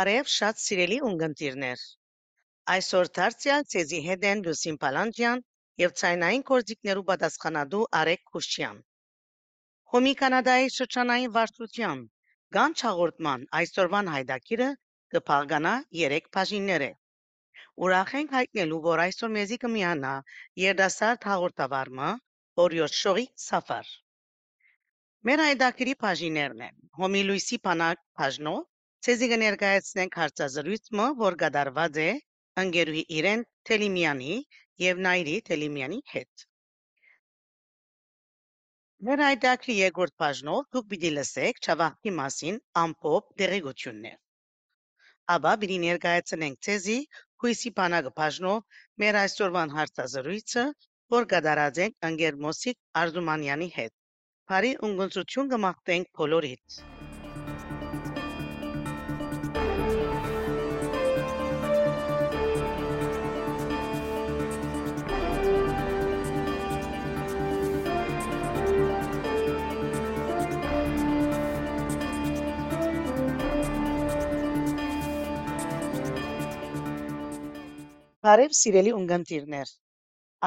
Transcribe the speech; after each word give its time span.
Բարև 0.00 0.28
շատ 0.32 0.60
սիրելի 0.64 0.96
ունգընտիրներ։ 1.06 1.80
Այսօր 2.74 3.08
դարձյալ 3.16 3.64
ցեզի 3.72 3.98
հետ 4.04 4.22
են 4.28 4.38
Լուսին 4.46 4.78
Պալանջյան 4.84 5.42
եւ 5.82 5.92
ցայնային 6.00 6.44
կորձիկներու 6.50 7.02
պատասխանատու 7.10 7.80
Արեկ 7.98 8.22
Քուշյան։ 8.30 8.78
Հոմի 9.94 10.14
Կանադայի 10.20 10.72
շրջանային 10.76 11.34
վարչության 11.34 12.00
Գանչ 12.56 12.76
հաղորդման 12.86 13.44
այսօրվան 13.60 14.10
հայդակիրը 14.14 14.70
կփաղկանա 15.16 15.74
3 16.00 16.32
բաժիններ 16.38 16.86
է։ 16.88 16.90
Ուրախ 17.84 18.16
ենք 18.22 18.34
հայտնելու, 18.38 18.80
որ 18.88 19.04
այսօր 19.04 19.34
մեզի 19.36 19.60
կմիանա 19.66 20.14
երդասարդ 20.64 21.30
հաղորդավարը 21.32 22.10
Օրիոս 22.66 22.98
Շողի 23.02 23.28
Սաֆար։ 23.50 23.92
Մեր 25.28 25.46
հայդակիրի 25.48 26.00
բաժիններն 26.08 26.66
են։ 26.70 26.76
Հոմի 27.02 27.26
Լուիսի 27.32 27.64
Պանակ 27.68 28.06
բաժնով 28.22 28.69
Ցեզի 29.06 29.26
կներկայացնենք 29.32 30.16
հարցազրույցը, 30.20 31.04
որ 31.20 31.36
կատարված 31.42 31.98
է 32.02 32.08
ընկերուհի 32.62 33.04
Իրեն 33.18 33.44
Թելիմյանի 33.68 34.34
եւ 34.84 35.00
Նայրի 35.06 35.36
Թելիմյանի 35.46 36.00
հետ։ 36.14 36.44
Մեր 39.08 39.22
այդակրի 39.28 39.76
երկրորդ 39.78 40.14
բաժնով 40.24 40.68
դուք 40.76 40.90
պիտի 40.92 41.12
լսեք 41.16 41.62
Չավախի 41.64 42.14
մասին 42.18 42.60
ամփոփ 42.82 43.32
դերեկություններ։ 43.42 44.18
Աբա 45.36 45.56
պիտի 45.64 45.78
ներկայացնենք 45.88 46.62
ցեզի 46.68 47.00
հույսի 47.44 47.72
բանակը 47.80 48.14
բաժնով 48.20 48.80
մեր 49.04 49.20
այսօրվան 49.24 49.76
հարցազրույցը, 49.80 50.66
որ 51.16 51.30
կատարած 51.34 51.84
ենք 51.86 52.10
ընկեր 52.10 52.42
Մոսիկ 52.46 52.80
Արզումանյանի 53.04 53.74
հետ։ 53.80 53.94
Բարի 54.52 54.78
ունգընծություն 54.90 55.54
կմաղթենք 55.54 56.12
բոլորիդ։ 56.20 56.82
Բարև 78.30 78.52
սիրելի 78.56 78.90
ունգընտիրներ։ 78.94 79.70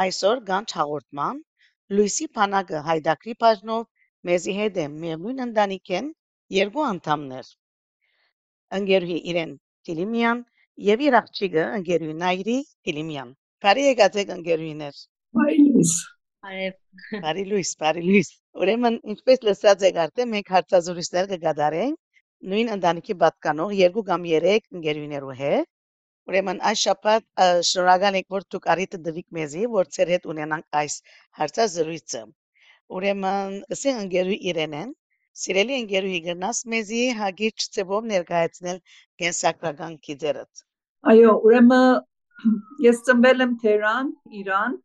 Այսօր 0.02 0.42
գանչ 0.50 0.68
հաղորդման 0.74 1.40
Լուիսի 1.96 2.28
Փանակը 2.38 2.84
հայդակրի 2.86 3.34
բաժնով 3.44 3.82
մեզի 4.30 4.54
հետ 4.60 4.80
է 4.84 4.86
միևնույն 4.94 5.44
ընտանիքեն 5.46 6.08
երկու 6.58 6.86
անդամներ։ 6.90 7.50
Ընկերուհի 8.80 9.18
Իրեն 9.34 9.52
Տիլիմյան 9.90 10.46
եւ 10.92 11.04
իր 11.08 11.18
աղջիկը 11.20 11.66
ընկերուհի 11.80 12.16
Նայրի 12.22 12.58
Տիլիմյան։ 12.88 13.36
Բարի 13.68 13.86
եկացեք 13.90 14.34
ընկերուհիներ։ 14.38 15.04
Բարի 15.42 15.60
լույս։ 15.68 15.94
Բարև։ 16.48 16.80
Բարի 17.28 17.46
լույս, 17.52 17.76
բարի 17.84 18.08
լույս։ 18.08 18.34
Ուրեմն 18.64 19.00
ինչպես 19.16 19.48
լսած 19.50 19.88
եք 19.92 20.04
արդեն 20.08 20.34
մենք 20.38 20.56
հարցազրույցներ 20.56 21.32
կգադարենք 21.36 22.02
նույն 22.54 22.76
ընտանիքի 22.80 23.20
պատկանող 23.28 23.78
երկու 23.84 24.10
կամ 24.14 24.32
երեք 24.38 24.72
ընկերուհիներու 24.80 25.40
հետ 25.44 25.73
Ուրեմն 26.32 26.60
այս 26.70 26.82
շաբաթ 26.88 27.24
շնորհակալ 27.70 28.18
ենք, 28.20 28.28
որ 28.34 28.44
դուք 28.56 28.68
առիթը 28.74 29.00
տվիք 29.08 29.26
մեզի, 29.38 29.64
որ 29.74 29.90
ձեր 29.96 30.12
հետ 30.14 30.28
ունենանք 30.34 30.78
այս 30.82 30.94
հարցազրույցը։ 31.40 32.22
Ուրեմն 32.98 33.58
ասենք 33.76 34.02
ընկերուհի 34.04 34.38
Իրենեն, 34.52 34.94
սիրելի 35.44 35.76
ընկերուհի 35.82 36.22
գնաս 36.30 36.64
մեզի 36.74 37.02
հագիչ 37.20 37.58
ծևով 37.76 38.10
ներկայացնել 38.14 38.80
կենսակրական 39.24 40.00
գիծերդ։ 40.08 40.64
Այո, 41.14 41.36
ուրեմն 41.50 41.86
ես 42.88 43.04
ծնվել 43.08 43.46
եմ 43.48 43.56
Թերան, 43.64 44.12
Իրան, 44.44 44.78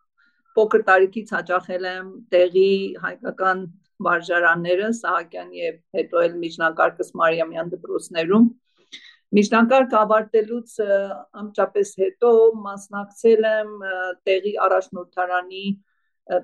փոքր 0.58 0.84
տարիքից 0.90 1.34
հաճախել 1.38 1.90
եմ 1.92 2.06
տեղի 2.34 2.70
հայկական 3.04 3.66
վարժարանները 4.06 4.88
Սահակյան 4.98 5.52
եւ 5.58 5.76
հետո 5.98 6.24
էլ 6.26 6.34
միջնակարգս 6.42 7.12
Մարիամյան 7.20 7.70
դպրոցներում 7.74 8.48
Միջնակարգ 9.36 9.94
ավարտելուց 9.98 10.74
ամճապես 11.42 11.90
հետո 12.00 12.30
մասնակցել 12.64 13.48
եմ 13.48 13.72
տեղի 14.28 14.52
առաջնորդարանի 14.66 15.64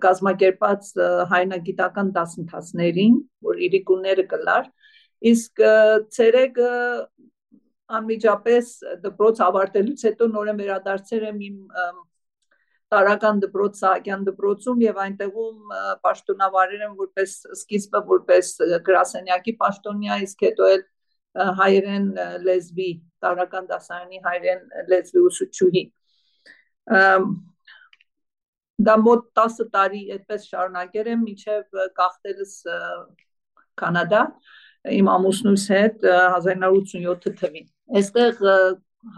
կազմակերպած 0.04 0.90
հայնագիտական 1.30 2.10
դասընթացներին, 2.16 3.16
որ 3.48 3.62
իրիկունները 3.68 4.26
կլար, 4.34 4.68
իսկ 5.32 5.64
ցերեկը 6.16 6.70
անմիջապես 7.98 8.70
դպրոց 9.04 9.40
ավարտելուց 9.48 10.04
հետո 10.08 10.28
նորեն 10.34 10.60
վերադարձել 10.60 11.26
եմ 11.30 11.42
իմ 11.48 11.58
տարական 12.94 13.40
դպրոց 13.42 13.78
Սահակյան 13.80 14.24
դպրոցում 14.28 14.82
եւ 14.84 14.98
այնտեղում 15.04 15.72
պաշտոնավարել 16.04 16.82
եմ 16.84 16.96
որպես 17.00 17.36
սկիզբը 17.58 18.02
որպես 18.10 18.50
գրասենյակի 18.88 19.54
պաշտոնյա, 19.62 20.18
իսկ 20.28 20.44
հետո 20.48 20.68
էլ 20.74 20.84
հայերեն 21.34 22.06
լեզվի 22.46 22.90
տարական 23.24 23.68
դասարանի 23.70 24.20
հայերեն 24.24 24.62
լեզվի 24.92 25.22
ուսուցչուհի 25.28 25.84
դա 28.88 28.94
մոտ 29.04 29.26
10 29.40 29.68
տարի 29.74 30.02
այդպես 30.16 30.46
շարունակել 30.52 31.10
եմ 31.14 31.24
մինչև 31.28 31.80
գաղթելս 31.98 32.54
կանադա 33.82 34.22
իմ 34.98 35.10
ամուսնուս 35.14 35.66
հետ 35.74 36.06
1987 36.10 37.36
թվին 37.40 37.68
այստեղ 38.00 38.42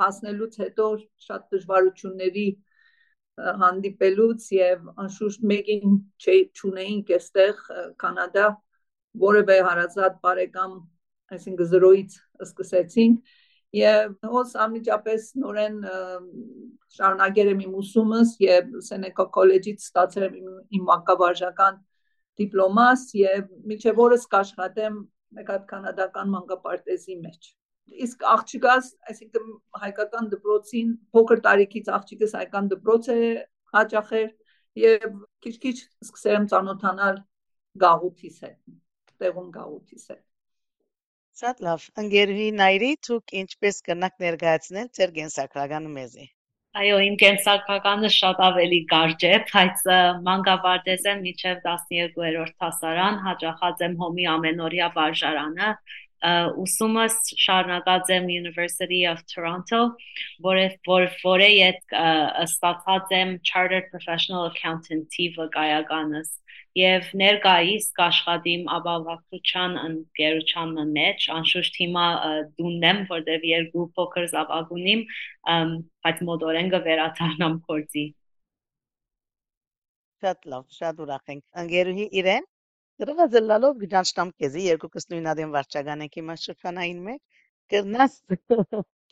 հասնելուց 0.00 0.58
հետո 0.62 0.86
շատ 1.26 1.48
դժվարությունների 1.54 2.46
հանդիպելուց 3.62 4.46
եւ 4.56 4.86
անշուշտ 5.04 5.42
մեկին 5.52 5.96
չունեինք 6.26 7.10
այստեղ 7.16 7.64
կանադա 8.02 8.46
որևէ 9.26 9.58
հարազատ 9.66 10.16
բարեկամ 10.24 10.76
այսինքն 11.34 11.68
զրոյից 11.72 12.16
սկսեցինք 12.46 13.34
եւ 13.76 14.14
հոս 14.30 14.54
անմիջապես 14.62 15.26
նորեն 15.42 15.76
շարունակել 16.96 17.50
եմ 17.52 17.60
իմ 17.66 17.74
ուսումս 17.80 18.32
եւ 18.44 18.72
Սենեկա 18.86 19.26
քոլեջից 19.36 19.84
ստացել 19.86 20.26
եմ 20.28 20.54
իմ 20.78 20.86
մանկավարժական 20.90 21.78
դիպլոմաս 22.40 23.04
եւ 23.20 23.44
միջև 23.72 24.02
օրս 24.06 24.26
կաշխատեմ 24.36 24.98
մեկ 25.36 25.52
հատ 25.52 25.64
կանադական 25.72 26.32
մանկապարտեզի 26.36 27.16
մեջ 27.26 27.50
իսկ 28.06 28.24
աղջիկաս 28.32 28.88
այսինքն 29.12 29.52
հայկական 29.82 30.30
դպրոցին 30.32 30.94
փոքր 31.16 31.42
տարիքից 31.46 31.90
աղջիկս 31.98 32.34
հայկական 32.38 32.70
դպրոց 32.72 33.10
է 33.14 33.20
հաճախեր 33.76 34.30
եւ 34.82 35.06
քիչ-քիչ 35.46 35.76
սկսել 36.06 36.38
եմ 36.40 36.48
ծանոթանալ 36.52 37.20
գաղութիս 37.86 38.40
հետ 38.46 38.58
տեղում 39.22 39.50
գաղութիս 39.58 40.08
հետ 40.12 40.25
Շատ 41.36 41.58
լավ։ 41.64 41.82
Ընկերուհի 42.00 42.44
Նայրի, 42.58 42.88
դուք 43.06 43.32
ինչպես 43.38 43.78
կնաք 43.88 44.14
ներկայացնել 44.24 44.86
ձեր 44.98 45.10
կենսակրականը 45.16 45.90
մեզի։ 45.96 46.24
Այո, 46.80 46.96
իմ 47.06 47.18
կենսակրականը 47.22 48.10
շատ 48.14 48.40
ավելի 48.46 48.78
կարճ 48.92 49.26
է, 49.28 49.34
բայց 49.50 49.82
մանկավարդես 50.28 51.04
եմ 51.12 51.20
միջև 51.26 51.60
12-րդ 51.66 52.56
դասարան, 52.64 53.20
հաճախած 53.26 53.84
եմ 53.86 53.98
հոմի 54.00 54.26
ամենօրյա 54.32 54.88
վարժարանը, 54.96 55.70
ուսումս 56.62 57.18
շարունակած 57.42 58.10
եմ 58.16 58.30
University 58.34 59.04
of 59.10 59.20
Toronto, 59.32 59.82
որը 60.46 60.66
որ 60.88 61.06
որը 61.22 61.50
հետ 61.52 61.94
ստացած 62.46 63.14
եմ 63.20 63.36
Chartered 63.50 63.92
Professional 63.92 64.50
Accountant-ի 64.50 65.30
վկայականս 65.36 66.34
եւ 66.76 67.06
ներկայիս 67.16 67.86
կաշխատիմ 67.96 68.66
ապավակրության 68.76 69.76
ընկերության 69.82 70.74
մեջ 70.96 71.28
անշուշտ 71.36 71.78
հիմա 71.82 72.06
դունն 72.58 72.84
եմ 72.90 73.00
որտեվ 73.12 73.46
երկու 73.50 73.86
փոքր 73.96 74.28
զավակ 74.34 74.74
ունիմ 74.76 75.06
բայց 75.46 76.20
մոտորեն 76.30 76.68
կվերադառնամ 76.74 77.56
կորցի 77.70 78.04
շատ 80.26 80.46
լավ 80.52 80.68
շատ 80.80 81.02
ուրախ 81.06 81.32
ենք 81.36 81.64
ընկերուհի 81.64 82.06
իրեն 82.20 82.46
Դրվա 83.02 83.26
զլալով 83.32 83.80
գճանշտամ 83.84 84.28
քեզի 84.40 84.62
երկու 84.66 84.88
կսնույնադեն 84.96 85.50
վարչական 85.56 86.04
եք 86.06 86.14
իմ 86.22 86.30
շրջանային 86.42 87.00
մեջ 87.08 87.42
կրնաս 87.72 88.14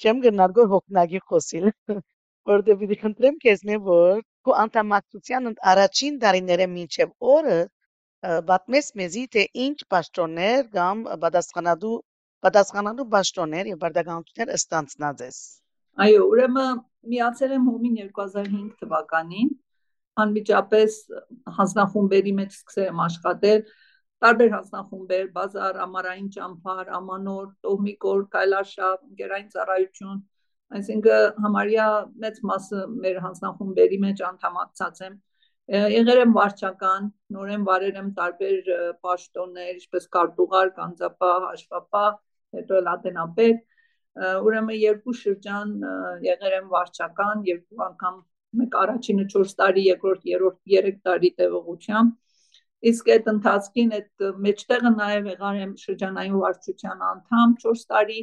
չեմ 0.01 0.21
գնալ 0.25 0.55
հոգնագի 0.75 1.21
խոսիլ 1.31 1.67
որտեղ 2.51 2.79
պիտի 2.81 2.99
խնդրեմ 3.03 3.37
քեզնե 3.45 3.77
որ 3.89 4.23
քո 4.47 4.57
անդամակցության 4.63 5.53
առաջին 5.73 6.17
տարիները 6.25 6.67
մինչև 6.77 7.13
օրը 7.35 7.59
պատմես 8.51 8.91
մեզի 9.01 9.25
թե 9.37 9.45
ինչ 9.67 9.77
պաշտոններ 9.95 10.69
կամ 10.77 11.05
պատասխանատու 11.25 11.95
պատասխանատու 12.47 13.07
պաշտոններ 13.15 13.71
եւ 13.73 13.81
բարդականություններ 13.85 14.55
ստանցնած 14.59 15.25
ես 15.27 15.41
այո 16.07 16.25
ուրեմն 16.33 16.81
միացել 17.15 17.57
եմ 17.59 17.69
հոմին 17.71 17.99
2005 18.03 18.73
թվականին 18.85 19.51
անմիջապես 20.23 20.99
հանձնախումբերի 21.59 22.33
մեջ 22.39 22.55
սկսել 22.55 22.89
եմ 22.91 23.03
աշխատել 23.05 23.65
տարբեր 24.25 24.51
հանձնախումբեր, 24.55 25.25
բազար, 25.35 25.79
ամառային 25.85 26.29
ճամփար, 26.35 26.91
ամանոր, 26.99 27.49
տոհմիկոր, 27.67 28.21
կայլարշավ, 28.35 28.97
ընկերային 29.11 29.51
ծառայություն, 29.55 30.21
այսինքն 30.79 31.43
համարյա 31.45 31.89
մեծ 32.25 32.39
մասը 32.51 32.85
մեր 33.05 33.19
հանձնախումբերի 33.25 33.99
մեջ 34.05 34.23
անդամակցած 34.31 35.03
եմ 35.09 35.19
եղել 35.75 36.21
եմ 36.25 36.33
վարչական, 36.37 37.07
նորեն 37.35 37.63
վարել 37.69 38.01
եմ 38.01 38.09
տարբեր 38.19 38.73
պաշտոններ, 39.05 39.71
ինչպես 39.75 40.09
կարտուղար, 40.17 40.73
կանձապահ, 40.79 41.47
հաշվապահ, 41.51 42.11
հետո 42.59 42.81
էլ 42.81 42.91
ատենապետ, 42.95 43.63
ուրեմն 44.45 44.77
երկու 44.81 45.15
շրջան 45.21 45.73
եղել 46.25 46.57
եմ 46.61 46.69
վարչական, 46.75 47.47
երկու 47.49 47.85
անգամ 47.89 48.21
մեկ 48.61 48.77
առաջինը 48.85 49.25
4 49.35 49.56
տարի, 49.61 49.87
երկրորդ 49.91 50.29
3-րդ 50.29 50.61
3 50.75 51.01
տարի 51.09 51.31
տևողությամբ 51.41 52.21
Իսկ 52.85 53.06
այդ 53.15 53.29
ընթացքին 53.33 53.93
այդ 53.97 54.25
մեջտեղը 54.45 54.91
նաև 54.95 55.29
եղար 55.31 55.61
եմ 55.61 55.71
շրջանային 55.83 56.35
վարչության 56.41 57.05
անդամ 57.11 57.55
4 57.62 57.85
տարի 57.93 58.19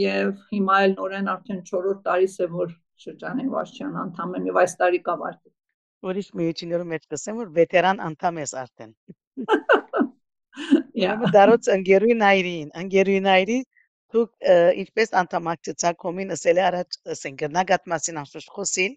եւ 0.00 0.32
հիմա 0.54 0.78
էլ 0.86 0.96
նորեն 0.96 1.30
արդեն 1.34 1.60
4-րդ 1.68 2.00
տարիս 2.08 2.34
է 2.42 2.48
որ 2.56 2.72
շրջանային 3.04 3.52
վարչության 3.52 4.00
անդամ 4.02 4.34
եմ 4.40 4.48
եւ 4.50 4.58
այս 4.64 4.74
տարի 4.80 5.00
կավարտի։ 5.06 5.52
Ուրիշ 6.06 6.28
միություններում 6.40 6.92
մեջ 6.96 7.06
կսեմ 7.14 7.40
որ 7.42 7.54
վետերան 7.60 8.02
անդամ 8.08 8.42
ես 8.42 8.56
արդեն։ 8.64 8.92
Ուրեմն 10.96 11.32
դարոց 11.36 11.70
ընկերուի 11.76 12.14
նայրին, 12.26 12.68
ընկերուի 12.82 13.22
նայրի 13.30 13.58
դուք 14.16 14.50
ինչպես 14.82 15.12
անդամակցեցաք 15.20 15.98
կոմին 16.02 16.34
ասել 16.36 16.60
առաջ 16.66 16.98
ասեն 17.14 17.38
գնագատ 17.42 17.90
մասին 17.92 18.20
անշուշտ 18.22 18.52
խոսին 18.56 18.94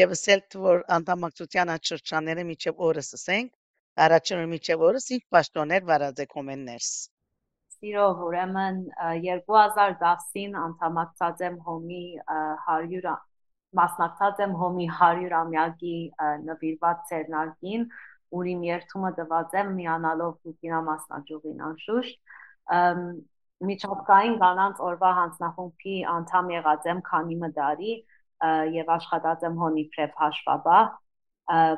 եւ 0.00 0.14
ասել 0.18 0.46
որ 0.68 0.86
անդամակցության 0.98 1.74
այդ 1.76 1.92
շրջանները 1.92 2.46
միջև 2.52 2.86
օրս 2.90 3.12
ասենք 3.18 3.52
Առաջինը 4.00 4.44
միջև 4.48 4.82
օրս 4.88 5.06
ինչ 5.14 5.22
պաշտոններ 5.34 5.82
վարած 5.88 6.20
է 6.22 6.24
կոմեններս։ 6.30 6.92
Սիրով 7.72 8.20
ուրեմն 8.26 8.78
2010-ին 9.24 10.54
անդամակցած 10.60 11.42
եմ 11.48 11.58
հոմի 11.66 12.04
100 12.36 13.12
մասնակցած 13.80 14.40
եմ 14.46 14.54
հոմի 14.62 14.86
100-ամյակի 15.00 15.96
նվիրված 16.46 17.04
ցերնարկին, 17.10 17.84
ուր 18.38 18.48
իմ 18.54 18.64
երթումը 18.68 19.12
տված 19.20 19.56
եմ 19.60 19.74
միանալով 19.76 20.32
Բուկինա 20.46 20.80
մասնաճյուղին 20.88 21.62
անշուշտ 21.68 22.18
միջազգային 23.68 24.36
կանանց 24.40 24.80
օրվա 24.88 25.10
հանձնախումբի 25.20 25.98
անդամ 26.16 26.52
եղած 26.56 26.88
եմ 26.92 27.02
քանի 27.12 27.36
մդարի 27.44 27.92
եւ 28.76 28.90
աշխատած 28.96 29.46
եմ 29.48 29.60
հոնի 29.62 29.84
պրեփ 29.94 30.18
հաշվաբահ 30.22 30.90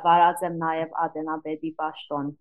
վարած 0.05 0.43
եմ 0.49 0.56
նաև 0.62 0.96
Ադենաբեդի 1.05 1.70
պաշտոն։ 1.81 2.32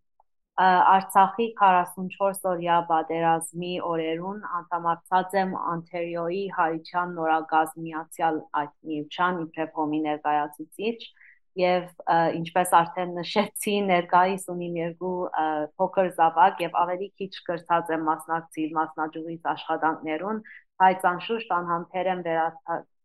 Արցախի 0.64 1.46
44 1.60 2.44
օրյա 2.52 2.76
պատերազմի 2.90 3.72
օրերուն 3.90 4.44
անդամակցած 4.60 5.38
եմ 5.42 5.56
Անտերիոյի 5.74 6.44
հայության 6.58 7.16
նորագազմիացյալ 7.20 8.38
այդ 8.62 8.74
միության 8.92 9.40
իբրև 9.46 9.80
հոմի 9.80 10.02
ներկայացուցիչ 10.04 11.00
եւ 11.64 11.90
ինչպես 12.38 12.72
արդեն 12.78 13.12
նշեցի 13.18 13.74
ներկայիս 13.88 14.46
ունիմ 14.54 14.78
երկու 14.84 15.18
փոքր 15.82 16.14
զավակ 16.22 16.64
եւ 16.66 16.80
ավելի 16.84 17.10
քիչ 17.18 17.34
կրթած 17.50 17.92
եմ 17.98 18.08
մասնակցել 18.10 18.72
մասնաճյուղից 18.78 19.52
աշխատանքներուն 19.54 20.42
բայց 20.84 21.06
անշուշտ 21.14 21.54
անհամբեր 21.58 22.10
եմ 22.14 22.24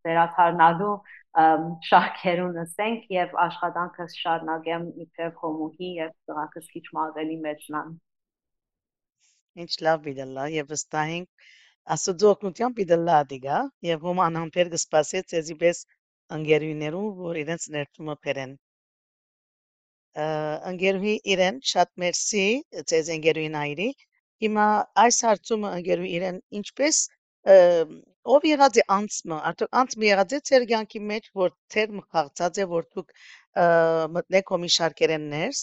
վերաթարնալու 0.07 0.93
շարքերուն 1.89 2.59
ասենք 2.63 3.11
եւ 3.15 3.35
աշխատանքս 3.45 4.15
շարունակեմ 4.21 4.85
իբրև 5.05 5.41
հոմուհի 5.43 5.89
եւ 5.99 6.13
ծրակս 6.29 6.71
քիչ 6.75 6.85
ավելի 7.03 7.37
մեծնան 7.45 7.91
ինչ 9.65 9.71
լավ 9.87 10.01
բիդլա 10.07 10.47
եւ 10.55 10.73
վստահ 10.73 11.13
ենք 11.19 11.47
աստծո 11.95 12.31
օգնությամբ 12.33 12.79
բիդլա 12.79 13.19
դիգա 13.33 13.59
եւ 13.89 14.09
հոմ 14.09 14.23
անհամբեր 14.25 14.73
կսպասեց 14.73 15.37
էզի 15.41 15.55
պես 15.63 15.85
ընկերուներու 16.39 17.05
որ 17.21 17.39
իրենց 17.43 17.69
ներդրումը 17.75 18.15
բերեն 18.25 18.57
ընկերուհի 20.73 21.15
իրեն 21.33 21.57
շատ 21.71 21.91
մերսի 22.03 22.45
ցեզ 22.91 23.09
ընկերուին 23.15 23.57
այրի 23.63 23.89
հիմա 24.45 24.67
այս 25.05 25.17
հարցումը 25.27 25.73
ընկերուհի 25.79 26.13
իրեն 26.19 26.39
ինչպես 26.59 27.01
ով 28.35 28.45
եղած 28.49 28.79
է 28.81 28.83
անցմը, 28.95 29.37
արդյոք 29.49 29.77
անցմը 29.81 30.07
եղած 30.09 30.33
է 30.37 30.39
ձեր 30.49 30.65
կյանքի 30.71 31.01
մեջ, 31.11 31.29
որ 31.41 31.53
թեր 31.75 31.93
մխաղցած 31.99 32.59
է, 32.63 32.65
որ 32.73 32.87
դուք 32.95 33.13
մտնեք 34.17 34.51
հոմի 34.53 34.71
շարքերեն 34.75 35.25
ներս, 35.33 35.61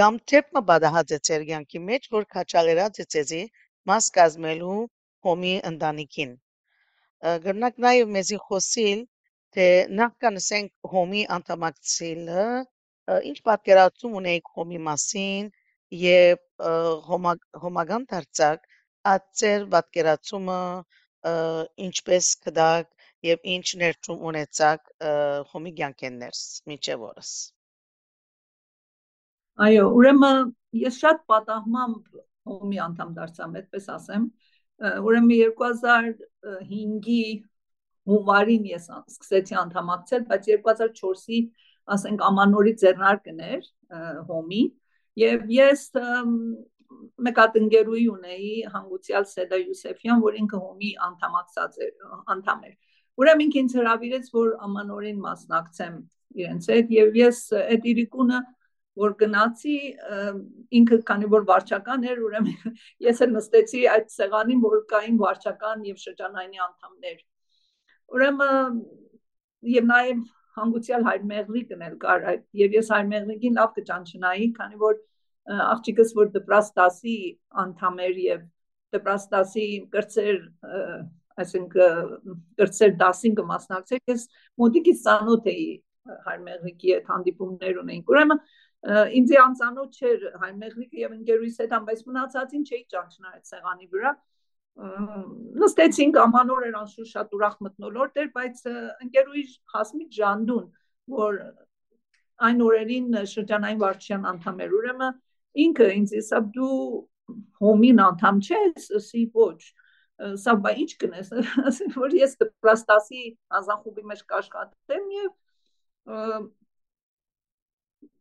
կամ 0.00 0.18
թեպ 0.32 0.50
մը 0.56 0.62
բադահած 0.70 1.14
է 1.16 1.18
ձեր 1.28 1.44
կյանքի 1.50 1.82
մեջ, 1.90 2.08
որ 2.16 2.26
քաչալերած 2.34 3.02
է 3.04 3.06
ձեզի 3.14 3.42
մաս 3.90 4.08
կազմելու 4.18 4.80
հոմի 5.28 5.54
ընտանիքին։ 5.70 6.34
Գրնակ 7.44 7.78
նաև 7.84 8.10
մեզի 8.16 8.40
խոսիլ, 8.48 9.04
թե 9.56 9.68
նախքան 10.00 10.40
ասենք 10.40 10.90
հոմի 10.92 11.22
անդամակցելը, 11.36 12.44
ինչ 13.30 13.38
պատկերացում 13.48 14.18
ունեիք 14.20 14.52
հոմի 14.58 14.80
մասին 14.88 15.48
եւ 16.02 16.66
հոմագան 17.64 18.06
դարձակ, 18.12 18.68
այդ 19.12 19.26
ձեր 19.40 19.66
պատկերացումը 19.74 20.60
ինչպես 21.26 22.30
կդակ 22.46 22.90
եւ 23.26 23.46
ինչ 23.54 23.66
ներդրում 23.82 24.24
ունեցաք 24.30 24.90
հոմի 25.52 25.72
կյանքեններս 25.78 26.42
միջև 26.70 27.04
օրս։ 27.08 27.32
Այո, 29.58 29.86
ուրեմն 29.98 30.52
ես 30.78 30.98
շատ 31.02 31.24
պատահմամբ 31.32 32.18
հոմի 32.48 32.78
անդամ 32.84 33.14
դարձամ, 33.16 33.56
այդպես 33.58 33.88
ասեմ։ 33.96 34.26
Ուրեմն 35.08 35.32
2005-ի 35.34 37.22
հունվարին 38.08 38.68
ես 38.70 38.86
սկսեցի 38.94 39.58
անդամակցել, 39.62 40.22
բայց 40.30 40.46
2004-ի 40.52 41.40
ասենք 41.98 42.22
ամանորի 42.28 42.74
ձեռնարկն 42.82 43.42
էր 43.48 43.66
հոմի 44.28 44.62
եւ 45.18 45.50
ես 45.56 45.82
մեկ 47.28 47.40
հատ 47.42 47.56
ընկերուի 47.60 48.04
ունեի 48.12 48.52
հանգուցյալ 48.74 49.26
Սեդա 49.32 49.58
Յուսեֆյան, 49.62 50.22
որ 50.24 50.38
ինքը 50.42 50.60
հոմի 50.64 50.92
անդամակցած 51.08 51.80
էր, 51.86 51.90
անդամ 52.34 52.62
էր։ 52.68 52.76
Ուրեմն 53.18 53.44
ինքը 53.48 53.58
ինձ 53.62 53.74
հրավիրեց, 53.78 54.30
որ 54.38 54.52
ամանորին 54.68 55.18
մասնակցեմ 55.24 55.98
իրենց 56.38 56.70
հետ 56.72 56.94
եւ 56.94 57.18
ես 57.18 57.40
այդ 57.58 57.88
իրիկունը 57.92 58.40
որ 58.98 59.14
գնացի 59.20 59.76
ինքը 60.78 60.98
քանի 61.08 61.28
որ 61.34 61.44
վարչական 61.48 62.06
էր 62.12 62.22
ուրեմն 62.28 62.78
ես 63.08 63.20
էլ 63.26 63.34
նստեցի 63.36 63.82
այդ 63.94 64.08
սեղանին 64.14 64.62
որ 64.64 64.80
կային 64.92 65.20
վարչական 65.22 65.84
եւ 65.88 66.00
շրջանայինի 66.04 66.62
անդամներ 66.66 67.20
ուրեմն 68.16 68.80
եւ 69.74 69.88
նաեւ 69.92 70.24
հանգուցյալ 70.58 71.06
հայր 71.08 71.28
մեղլիկն 71.32 71.84
էլ 71.88 71.96
կար 72.02 72.26
այդ 72.32 72.44
եւ 72.62 72.76
ես 72.78 72.90
հայր 72.94 73.08
մեղլիկին 73.12 73.58
լավ 73.58 73.74
կճանչնայի 73.78 74.48
քանի 74.58 74.80
որ 74.82 74.98
աղջիկս 75.48 76.14
որ 76.18 76.30
դպրաստասի 76.36 77.16
անդամ 77.64 78.00
էր 78.06 78.22
եւ 78.24 78.40
դպրաստասի 78.96 79.66
կրծեր 79.94 80.38
այսինքն 81.42 82.32
կրծեր 82.58 82.94
դասին 83.02 83.36
կմասնակցեր 83.38 84.12
ես 84.12 84.24
մոտիկից 84.62 85.04
ծանոթ 85.04 85.52
էի 85.52 85.68
Հայմեղրիկի 86.28 86.92
հետ 86.94 87.12
հանդիպումներ 87.12 87.80
ունեինք 87.82 88.12
ուրեմն 88.12 88.42
ինձ 89.18 89.34
անծանոթ 89.44 89.98
չէր 89.98 90.26
Հայմեղրիկը 90.42 91.00
եւ 91.02 91.14
ընկերուհիս 91.18 91.60
հետ 91.62 91.74
բայց 91.88 92.02
մնացածին 92.08 92.66
չէի 92.68 92.82
ճանչնա 92.94 93.32
այդ 93.34 93.48
սեղանի 93.52 93.88
վրա 93.94 94.12
նստեցինք 94.78 96.18
ամանոր 96.22 96.66
էր 96.68 96.76
անշուշտ 96.78 97.12
շատ 97.12 97.32
ուրախ 97.38 97.56
մտնոլորտ 97.66 98.20
էր 98.22 98.28
բայց 98.36 98.60
ընկերուհի 99.06 99.42
հասմիկ 99.74 100.12
ժանդուն 100.18 100.68
որ 101.18 101.40
այն 102.48 102.62
օրերին 102.68 103.18
շրջանային 103.32 103.80
վարչության 103.82 104.28
անդամ 104.32 104.62
էր 104.64 104.76
ուրեմն 104.78 105.16
ինքը 105.64 105.88
ինձ 105.98 106.14
ասա 106.22 106.40
դու 106.54 106.78
հոմին 107.62 108.00
անդամ 108.04 108.40
չես, 108.44 108.88
ասի 108.98 109.24
ոչ 109.34 109.58
սա 110.18 110.54
բա 110.62 110.72
ինչ 110.82 110.92
կնես 111.02 111.28
ասեմ 111.70 111.92
որ 111.94 112.14
ես 112.18 112.32
դպրաստասի 112.42 113.20
անձանխումբի 113.58 114.04
մեջ 114.12 114.22
կաշխատեմ 114.32 115.12
եւ 115.16 116.48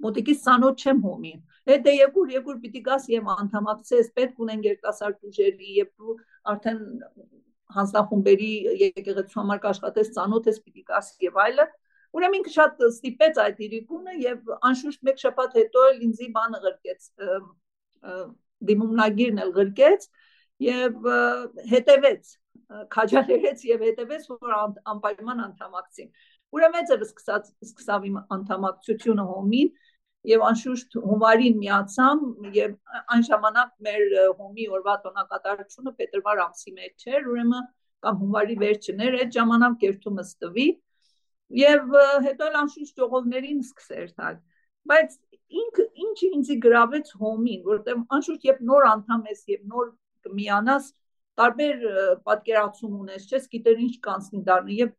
մոտիկից 0.06 0.44
ցանոթ 0.44 0.84
չեմ 0.84 1.02
հոմի 1.08 1.34
հետո 1.72 1.94
երկուր 1.96 2.34
երկուր 2.36 2.60
պիտի 2.66 2.82
գաս 2.86 3.08
եւ 3.14 3.32
անդամակցես 3.34 4.12
պետք 4.20 4.44
ունեն 4.46 4.64
երիտասարդ 4.68 5.28
ուժերի 5.30 5.72
եւ 5.78 5.90
դու 5.98 6.18
արդեն 6.54 6.80
հանձնախումբերի 7.78 8.52
եկեղեցու 8.84 9.42
համար 9.42 9.62
կաշխատես 9.66 10.14
ցանոթ 10.18 10.52
ես 10.52 10.62
պիտի 10.68 10.86
գաս 10.92 11.12
եւ 11.26 11.42
այլը 11.48 11.68
Ուրեմն 12.18 12.38
ինքը 12.40 12.54
շատ 12.58 12.84
ստիպեց 12.88 13.40
այդ 13.44 13.60
իրիկունը 13.68 14.14
եւ 14.24 14.52
անշուշտ 14.70 15.04
մեկ 15.08 15.22
շաբաթ 15.24 15.58
հետո 15.58 15.84
էլ 15.88 16.00
ինձի 16.08 16.30
բանը 16.38 16.62
ղրկեց 16.66 17.10
դիմումնագիրն 18.70 19.42
էլ 19.44 19.52
ղրկեց 19.58 20.08
եւ 20.68 21.10
հետևեց 21.74 22.32
քաջալերեց 22.94 23.62
եւ 23.68 23.84
հետևեց 23.88 24.26
որ 24.32 24.56
անպայման 24.94 25.44
անդամակցին 25.48 26.10
ուրեմն 26.58 26.88
ձեր 26.90 27.04
սկսած 27.06 27.52
սկսավ 27.68 28.08
իմ 28.10 28.18
անդամակցությունը 28.38 29.26
հոմին 29.30 29.70
եւ 30.32 30.44
անշուշտ 30.48 30.98
հունվարին 31.08 31.60
միացամ 31.62 32.24
եւ 32.58 32.74
այն 33.16 33.26
ժամանակ 33.30 33.72
մեր 33.88 34.16
հոմի 34.42 34.68
օրվա 34.78 34.96
տոնակատարությունը 35.06 35.94
փետրվար 36.02 36.42
ամսի 36.48 36.74
մեջ 36.80 37.08
էր 37.14 37.30
ուրեմն 37.34 37.70
կամ 38.08 38.20
հունվարի 38.24 38.58
վերջն 38.64 39.06
էր 39.08 39.18
այդ 39.22 39.32
ժամանակ 39.38 39.86
երթումս 39.88 40.34
տվի 40.44 40.68
եւ 41.56 41.96
հետո 42.28 42.48
էլ 42.50 42.58
անշուշտ 42.62 43.02
ժողովներին 43.02 43.64
սկսեր 43.64 44.10
տալ 44.20 44.40
բայց 44.92 45.18
ինքը 45.62 45.86
ինչ 46.06 46.18
ինձի 46.28 46.58
գրավեց 46.68 47.12
հոմին 47.22 47.62
որտեղ 47.68 48.02
անշուշտ 48.18 48.48
երբ 48.50 48.64
նոր 48.72 48.88
անդամ 48.92 49.26
ես 49.32 49.44
եւ 49.54 49.62
նոր 49.74 49.92
կմիանաս 50.28 50.90
տարբեր 51.40 51.88
պատկերացում 52.28 53.00
ունես 53.02 53.28
չես 53.32 53.50
գիտեր 53.56 53.84
ինչ 53.88 53.94
կանցնի 54.08 54.44
դառնի 54.50 54.80
եւ 54.82 54.94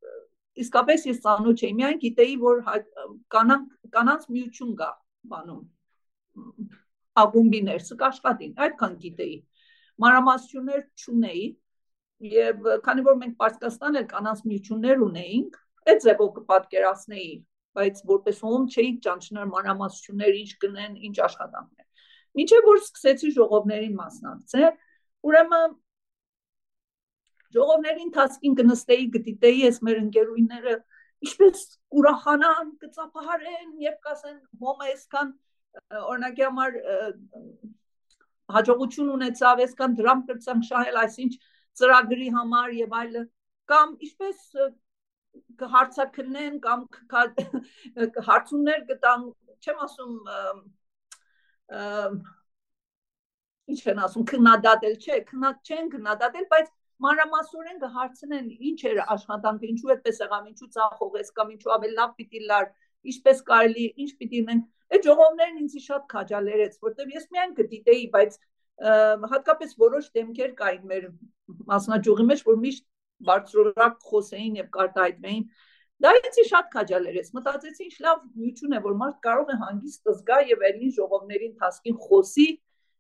իսկապես 0.65 1.07
ես 1.09 1.23
ծանոթ 1.25 1.63
չէի 1.65 1.73
միայն 1.79 2.03
գիտեի 2.05 2.37
որ 2.43 2.63
կանանց 3.35 3.93
կանանց 3.99 4.29
միություն 4.35 4.75
կա 4.79 4.91
բանում 5.33 5.65
ակումբի 7.19 7.61
ներսը 7.69 7.97
կաշխատին, 8.03 8.53
այդքան 8.65 8.95
գիտեի։ 9.05 9.37
Մանրամասնություններ 10.03 10.83
չունեի 11.03 11.47
եւ 12.35 12.69
քանի 12.87 13.05
որ 13.09 13.17
մենք 13.23 13.35
Պարսկաստան 13.43 13.99
էլ 14.01 14.07
կանանց 14.13 14.43
միություններ 14.51 15.03
ունեինք, 15.09 15.59
այդ 15.89 16.05
ձևով 16.05 16.31
կպատկերացնեի, 16.39 17.33
բայց 17.79 18.01
որպես 18.11 18.41
ում 18.49 18.65
չէի 18.73 18.93
ճանչնար 19.07 19.51
մանրամասնություններ 19.55 20.39
ինչ 20.39 20.51
կնեն, 20.65 20.95
ինչ 21.09 21.17
աշխատանքներ։ 21.29 21.87
Մինչև 22.39 22.69
որ 22.69 22.81
սկսեցի 22.83 23.31
ժողովներին 23.39 23.95
մասնակցել, 23.99 24.73
ուրեմն 25.29 25.77
ժողովների 27.57 28.03
ընթացքին 28.09 28.57
կնստեի, 28.59 29.07
գտիտեի 29.17 29.61
ես 29.65 29.81
մեր 29.89 30.01
ընկերուները 30.05 30.75
ինչպես 31.29 31.63
կուրախանան, 31.95 32.73
կծափահարեն 32.83 33.71
եւ 33.85 33.97
կասեն 34.05 34.37
հոմը 34.63 34.91
այսքան 34.93 35.33
օրինակի 35.99 36.45
համար 36.49 36.77
հաջողություն 38.59 39.09
ունեցավ, 39.15 39.63
այսքան 39.65 39.97
դրամ 39.99 40.21
կրծանք 40.29 40.69
շահել, 40.69 41.01
այսինչ 41.05 41.33
ծրագրի 41.79 42.29
համար 42.37 42.77
եւ 42.79 42.95
այլը 43.01 43.25
կամ 43.73 43.91
ինչպես 44.09 44.45
կհարցակնեն 45.63 46.59
կամ 46.65 46.83
հարցումներ 48.29 48.83
կտան, 48.91 49.29
չեմ 49.65 49.85
ասում 49.87 50.19
ինչ 53.69 53.81
են 53.93 54.03
ասում 54.09 54.27
քննադատել, 54.33 54.95
չէ, 54.99 55.17
քննած 55.29 55.73
չեն 55.73 55.91
քննադատել, 55.95 56.47
բայց 56.53 56.71
մանրամասորեն 57.05 57.81
կհարցնեն 57.83 58.47
ինչ 58.69 58.79
էր 58.91 59.01
աշխատանքը, 59.15 59.69
ինչու 59.73 59.93
այդպես 59.95 60.21
եղավ, 60.25 60.47
ինչու 60.53 60.71
ցախողես 60.77 61.33
կամ 61.39 61.53
ինչու 61.55 61.75
ավելի 61.77 61.99
լավ 61.99 62.15
պիտի 62.19 62.41
լար, 62.49 62.71
ինչպես 63.13 63.43
կարելի, 63.51 63.87
ինչ 64.05 64.11
պիտի 64.19 64.41
մենք 64.49 64.97
այդ 64.97 65.09
ժողովներն 65.09 65.61
ինձ 65.63 65.77
շատ 65.85 66.07
քաջալերեց, 66.13 66.79
որտեվ 66.89 67.13
ես 67.19 67.27
միայն 67.35 67.53
կդիտեի, 67.59 68.07
բայց 68.17 68.39
հատկապես 68.79 69.75
որոշ 69.83 70.09
դեմքեր 70.17 70.53
կային 70.59 70.85
մեր 70.89 71.07
մասնաճյուղի 71.69 72.27
մեջ, 72.29 72.43
որ 72.49 72.59
միշտ 72.65 72.85
բարձրորակ 73.29 73.99
խոսեին 74.11 74.61
եւ 74.63 74.71
կարտահայտվեին 74.79 75.45
Դա 75.99 76.11
ինձ 76.15 76.37
շատ 76.47 76.67
քաջալերեց։ 76.73 77.29
Մտածեցի 77.35 77.85
ինչ 77.89 77.97
լավ 78.05 78.19
միություն 78.39 78.75
է, 78.77 78.81
որ 78.85 78.93
մարդ 79.01 79.17
կարող 79.27 79.49
է 79.51 79.57
հանգիստ 79.63 80.11
զգա 80.13 80.37
եւ 80.47 80.61
ելին 80.69 80.93
ժողովների 80.99 81.49
ընթացքին 81.49 81.97
խոսի 82.05 82.47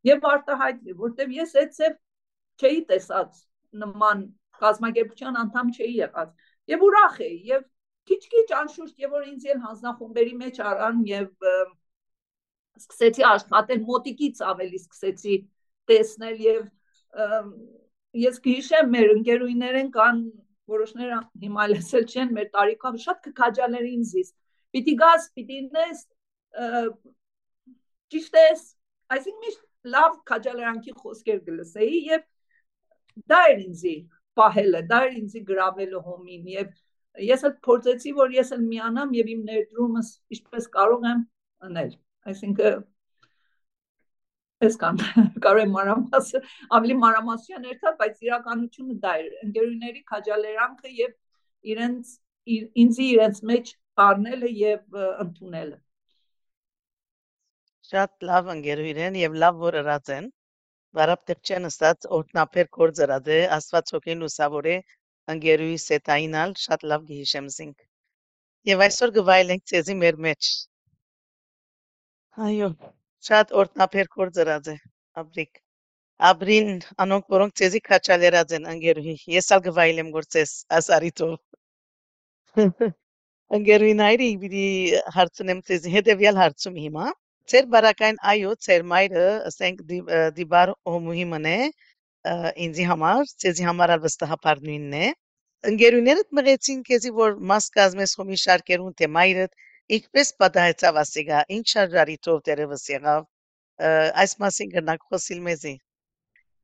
եւ 0.08 0.26
արտահայտվի, 0.30 0.96
որտեվ 1.02 1.34
ես 1.36 1.54
այդ 1.62 1.76
ծև 1.78 1.98
չէի 2.58 2.80
տեսած 2.90 3.38
նման 3.82 4.24
կազմակերպության 4.62 5.38
անդամ 5.44 5.70
չէի 5.78 5.94
եղած 5.98 6.32
եւ 6.72 6.84
ուրախ 6.88 7.18
էի 7.28 7.38
եւ 7.52 7.66
քիչ-քիչ 8.10 8.46
անշուշտ 8.58 9.04
եւ 9.04 9.14
որ 9.14 9.26
ինձ 9.28 9.46
էլ 9.52 9.60
հանձնախումբերի 9.68 10.34
մեջ 10.42 10.60
արան 10.72 11.02
եւ 11.08 11.30
սկսեցի 12.82 13.26
աշխատել 13.28 13.84
մոտիկից 13.92 14.42
ավելի 14.48 14.80
սկսեցի 14.82 15.36
տեսնել 15.92 16.42
եւ 16.48 16.62
ես 18.16 18.40
գիշեմ 18.44 18.90
մեր 18.94 19.14
ընկերուներեն 19.18 19.90
կան 19.94 20.20
որոշները 20.72 21.18
հիմա 21.44 21.66
լսել 21.72 22.06
չեն 22.08 22.34
մեր 22.38 22.48
տարիքով 22.56 22.98
շատ 23.04 23.22
կքաջալեր 23.28 23.86
ինձից 23.88 24.32
պիտի 24.76 24.94
գաս 25.02 25.28
պիտի 25.38 25.60
նես 25.76 26.02
ճիշտ 28.14 28.38
է 28.42 28.46
այսինքն 29.16 29.44
միշտ 29.44 29.64
լավ 29.94 30.18
քաջալերանքի 30.28 30.94
խոսքեր 31.02 31.40
գլսեի 31.48 31.98
եւ 32.08 32.24
դա 33.32 33.40
էր 33.52 33.62
ինձի 33.64 33.94
պահելը, 34.38 34.82
դա 34.90 34.98
էր 35.06 35.16
ինձի 35.22 35.42
գրավելը 35.48 36.02
հոմին 36.08 36.50
եւ 36.54 36.68
ես 37.28 37.44
էլ 37.48 37.54
փորձեցի, 37.66 38.12
որ 38.18 38.34
ես 38.36 38.52
էլ 38.56 38.62
միանամ 38.68 39.14
եւ 39.18 39.32
իմ 39.34 39.40
ներդրումս 39.48 40.10
ինչպես 40.36 40.68
կարող 40.76 41.06
եմ 41.12 41.24
անել։ 41.68 41.90
Այսինքն 42.32 42.84
ես 44.66 44.78
կան 44.82 45.02
կարող 45.44 45.60
եմ 45.64 45.74
մանրամասը 45.78 46.40
ավելի 46.78 46.96
մանրամասյան 47.02 47.68
երթալ, 47.70 47.98
բայց 48.00 48.22
իրականությունը 48.28 48.96
դա 49.04 49.12
էր 49.24 49.28
ընկերուների 49.48 50.02
քաջալերանքը 50.12 50.94
եւ 51.02 51.12
իրենց 51.74 52.16
ինձի 52.84 53.06
իրենց 53.18 53.42
մեջ 53.52 53.74
առնելը 54.08 54.50
եւ 54.62 54.98
ընդունելը 55.26 55.78
շատ 57.92 58.28
լավ 58.30 58.50
ընկերուներ 58.56 59.04
են 59.08 59.22
եւ 59.22 59.38
լավ 59.44 59.62
որ 59.68 59.80
ըրած 59.82 60.12
են 60.18 60.32
Վարապետչյան 60.96 61.68
ըստած 61.68 62.06
օրտնապեր 62.16 62.68
կորձրած 62.76 63.26
է, 63.34 63.36
Աստված 63.56 63.90
հոգին 63.94 64.22
լուսավոր 64.24 64.68
է, 64.74 64.76
ընկերուի 65.34 65.74
սետայինալ 65.84 66.54
շատ 66.62 66.86
լավ 66.92 67.04
գիհիշեմ 67.10 67.50
զինք։ 67.56 67.84
Եվ 68.70 68.84
այսօր 68.86 69.12
գվայլենք 69.18 69.66
ցեզի 69.72 69.96
մեր 70.04 70.20
մեջ։ 70.26 70.48
Այո, 72.48 72.70
շատ 73.26 73.52
օրտնապեր 73.60 74.08
կորձրած 74.14 74.68
է, 74.72 74.76
աբրիկ։ 75.22 75.60
Աբրին 76.28 76.70
անոնք 77.04 77.26
որոնք 77.34 77.52
ցեզի 77.60 77.80
քաչալերած 77.88 78.54
են 78.58 78.64
ընկերուի։ 78.72 79.14
Ես 79.34 79.50
ալ 79.54 79.60
գվայլեմ 79.66 80.08
գործես 80.14 80.54
ասարիտով։ 80.78 81.36
Ընկերուին 83.58 84.02
այրի 84.06 84.28
պիտի 84.42 84.64
հարցնեմ 85.18 85.60
ցեզի 85.68 85.92
հետեւյալ 85.94 86.40
հարցում 86.42 86.80
հիմա։ 86.84 87.06
Ձեր 87.48 87.68
բարակային 87.74 88.18
այո, 88.32 88.50
ձեր 88.66 88.82
մայրը, 88.92 89.28
ասենք 89.50 89.78
դիբար 90.38 90.72
հոմուհի 90.90 91.24
մնե, 91.30 91.54
ինձի 92.66 92.88
համար, 92.90 93.30
ցեզի 93.44 93.68
համար 93.68 93.94
ալ 93.94 94.02
վստահաբար 94.04 94.60
նույնն 94.68 94.98
է։ 94.98 95.06
Ընկերուներդ 95.70 96.28
մղեցին 96.38 96.82
քեզի 96.88 97.14
որ 97.18 97.38
մաս 97.52 97.70
կազմես 97.78 98.12
հոմի 98.18 98.38
շարքերուն 98.42 98.92
թե 98.98 99.08
մայրդ 99.16 99.56
ինչպես 99.96 100.30
պատահեցավ 100.42 101.02
ասիգա, 101.02 101.42
ինչ 101.58 101.66
շարժարիտով 101.74 102.40
դերևս 102.48 102.88
եղավ։ 102.94 103.28
Այս 104.22 104.34
մասին 104.44 104.72
գնաք 104.78 105.06
խոսիլ 105.08 105.44
մեզի։ 105.48 105.74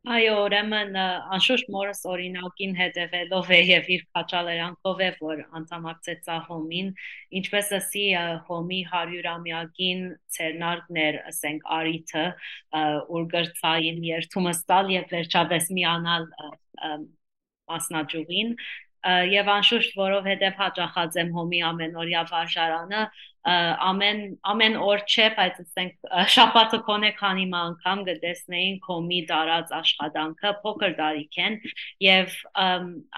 Այո, 0.05 0.33
ուրեմն 0.45 0.97
անշուշտ 1.33 1.71
մորս 1.73 2.03
օրինակին 2.13 2.75
հետևելով 2.77 3.53
է 3.57 3.61
եւ 3.71 3.87
իր 3.95 4.03
քաչալերանքով 4.17 4.99
է, 5.01 5.09
որ 5.25 5.39
անդամակցեց 5.61 6.29
հոմին, 6.49 6.91
ինչպես 7.41 7.71
ասի 7.79 8.05
հոմի 8.51 8.81
100-ամյակին 8.91 10.05
ցերնարկներ, 10.37 11.19
ասենք 11.33 11.65
արիթը, 11.79 12.27
ուր 13.17 13.27
գրծային 13.33 14.05
երթումը 14.11 14.55
ստալ 14.59 14.93
եւ 14.93 15.09
վերջապես 15.17 15.73
միանալ 15.81 16.29
մասնաճյուղին 17.73 18.57
եւ 19.05 19.49
անշուշտ 19.55 19.97
որովհետեւ 20.01 20.59
հաճախած 20.65 21.17
եմ 21.21 21.31
հոմի 21.37 21.61
ամենօրյա 21.69 22.23
վարժարանը 22.31 23.01
ամեն 23.45 24.21
ամեն 24.49 24.77
օր 24.81 25.03
չէ, 25.05 25.25
բայց 25.37 25.59
ասենք 25.61 26.07
շաբաթը 26.35 26.79
կոնե 26.87 27.11
քանի 27.19 27.45
անգամ 27.59 28.05
գտեսնեին 28.09 28.79
կոմի 28.87 29.19
դարած 29.29 29.75
աշխատանքը 29.79 30.53
փոքր 30.63 30.95
դարիք 31.01 31.39
են 31.45 31.59
եւ 32.05 32.39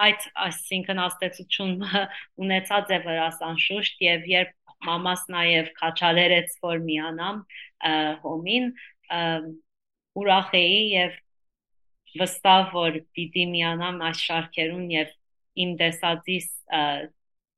այդ 0.06 0.26
այսինքն 0.46 1.02
աստեցություն 1.04 1.76
ունեցած 2.46 2.90
է 2.96 2.98
վրաս 3.06 3.38
անշուշտ 3.50 4.02
եւ 4.06 4.26
երբ 4.32 4.56
մամաս 4.86 5.22
նաեւ 5.36 5.70
քաչալերեց 5.78 6.58
որ 6.66 6.82
միանամ 6.90 7.38
հոմին 8.26 8.66
ուրախ 10.16 10.50
էի 10.58 10.82
եւ 10.96 11.14
վստահ 12.18 12.74
որ 12.74 12.98
պիտի 13.14 13.46
միանամ 13.54 14.02
այս 14.10 14.26
շարքերուն 14.26 14.90
եւ 14.96 15.14
իմ 15.64 15.72
տեսածից 15.80 16.48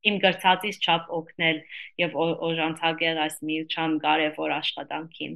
իմ 0.09 0.19
գրծածից 0.23 0.77
չափ 0.85 1.09
օգնել 1.19 1.61
եւ 2.03 2.17
օժանդակել 2.49 3.21
այս 3.25 3.39
միության 3.51 3.97
կարևոր 4.05 4.55
աշխատանքին։ 4.59 5.35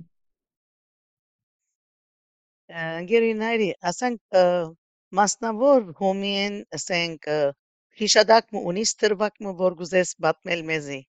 Ընկերուների, 2.82 3.70
ասենք 3.90 4.38
մասնավոր 5.18 5.88
հոմին, 5.98 6.60
ասենք 6.78 7.26
հիշադակը 8.02 8.62
ունի 8.70 8.84
ստրվակը 8.88 9.56
որ 9.58 9.76
գուզես 9.82 10.14
պատմել 10.26 10.62
մեզի։ 10.70 11.00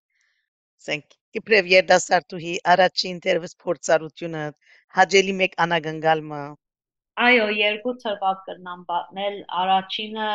Ասենք 0.83 1.15
իբրև 1.39 1.69
երդասարտուհի 1.73 2.57
առաջին 2.73 3.21
դերվս 3.27 3.55
փորձառությունը 3.63 4.43
հաջելի 4.97 5.37
մեկ 5.43 5.55
անագնգալը 5.65 6.41
Այո, 7.23 7.47
երկու 7.55 7.93
ծրվակ 8.01 8.39
կրնամ 8.49 8.79
պատմել։ 8.89 9.35
Առաջինը 9.63 10.29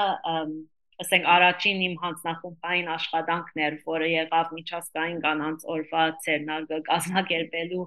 ասենք 1.03 1.27
առաջին 1.31 1.83
իմ 1.87 1.95
հանձնախումբային 2.03 2.89
աշխատանքն 2.95 3.61
էր, 3.65 3.75
որը 3.87 4.09
եղավ 4.11 4.49
միջազգային 4.57 5.21
կանանց 5.25 5.67
օրվա 5.75 6.05
ցերնարգը 6.25 6.79
կազմակերպելու 6.89 7.85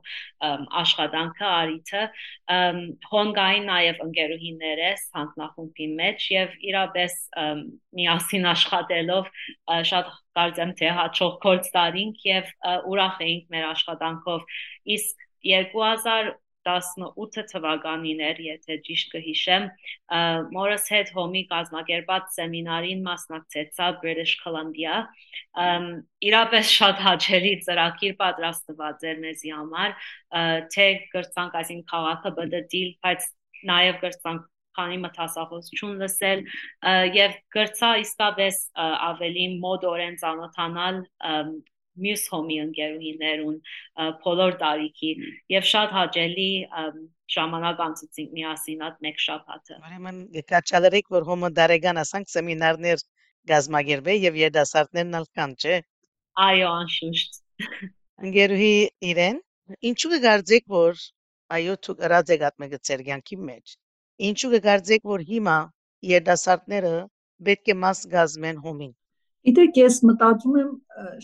աշխատանքը 0.82 1.50
արիթը 1.52 2.04
հոնգային 3.12 3.68
նաև 3.72 4.04
ընկերուհիներես 4.08 5.04
հանձնախումբի 5.20 5.88
մեջ 6.02 6.28
եւ 6.36 6.56
իրապես 6.72 7.18
միասին 8.00 8.48
աշխատելով 8.54 9.32
շատ 9.92 10.14
կարծեմ 10.40 10.72
թե 10.80 10.94
հաջող 11.02 11.36
կորց 11.44 11.68
տարինք 11.76 12.24
եւ 12.32 12.56
ուրախ 12.94 13.20
էինք 13.28 13.52
մեր 13.56 13.68
աշխատանքով 13.72 14.48
իսկ 14.96 15.28
2000 15.52 16.32
18 16.68 17.48
թվականին 17.52 18.22
էր, 18.28 18.42
եթե 18.46 18.78
ճիշտ 18.88 19.16
կհիշեմ, 19.16 19.68
մորս 20.56 20.86
հետ 20.96 21.12
հոմի 21.18 21.44
կազմակերպած 21.52 22.38
սեմինարին 22.38 23.04
մասնակցեցա 23.08 23.90
British 24.04 24.36
Columbia։ 24.44 25.02
Իրապես 26.32 26.76
շատ 26.78 27.04
հաճելի 27.08 27.54
ծրագիր 27.68 28.16
պատրաստված 28.22 29.06
էր 29.12 29.22
մեզի 29.26 29.54
համար, 29.58 29.98
թե 30.76 30.88
գրծանք 31.16 31.60
այսին 31.62 31.84
քաղաքը 31.92 32.36
բդդիլ, 32.40 32.96
բայց 33.06 33.30
նաև 33.72 34.02
գրծանք 34.06 34.48
քանի 34.78 34.98
մտածախոսություն 35.04 35.98
լսել 36.02 36.44
եւ 37.18 37.34
գրծա 37.56 37.90
իսկապես 38.06 38.60
ավելի 39.10 39.48
մոդորեն 39.66 40.16
ճանոթանալ 40.22 41.02
մյուս 42.06 42.24
հոմի 42.32 42.58
ընկերուհիներուն 42.66 43.58
բոլոր 44.26 44.58
տարիքի 44.62 45.12
եւ 45.54 45.68
շատ 45.72 45.96
հաճելի 45.98 46.50
ժամանակ 47.36 47.82
անցուցինք 47.86 48.36
միասին 48.38 48.86
այդ 48.88 49.02
մեկ 49.06 49.22
շաբաթը։ 49.26 49.80
Ուրեմն 49.82 50.22
կաչալերիկ 50.52 51.12
որ 51.16 51.28
հոմը 51.32 51.52
դարեգան 51.60 52.02
ասանք 52.04 52.32
սեմինարներ 52.32 53.04
գազմագերբե 53.52 54.16
եւ 54.22 54.40
երդասարտներն 54.42 55.20
ալքան, 55.22 55.56
չէ։ 55.62 55.78
Այո, 56.46 56.68
անշուշտ։ 56.82 57.40
Ընկերուհի 58.28 58.76
իրեն, 59.12 59.40
ինչու 59.92 60.12
կգարձեք 60.16 60.68
որ 60.76 61.06
այո 61.56 61.78
դու 61.86 61.96
գրած 62.02 62.34
եք 62.36 62.44
այդ 62.48 62.60
մեկը 62.64 62.80
ցերգյանքի 62.90 63.38
մեջ։ 63.48 63.76
Ինչու 64.32 64.52
կգարձեք 64.56 65.08
որ 65.12 65.24
հիմա 65.32 65.58
երդասարտները 66.12 66.94
պետք 67.48 67.72
է 67.74 67.76
մաս 67.84 68.04
գազմեն 68.14 68.62
հոմին։ 68.66 68.94
Գիտեք, 69.42 69.78
ես 69.82 69.96
մտածում 70.06 70.58
եմ 70.62 70.72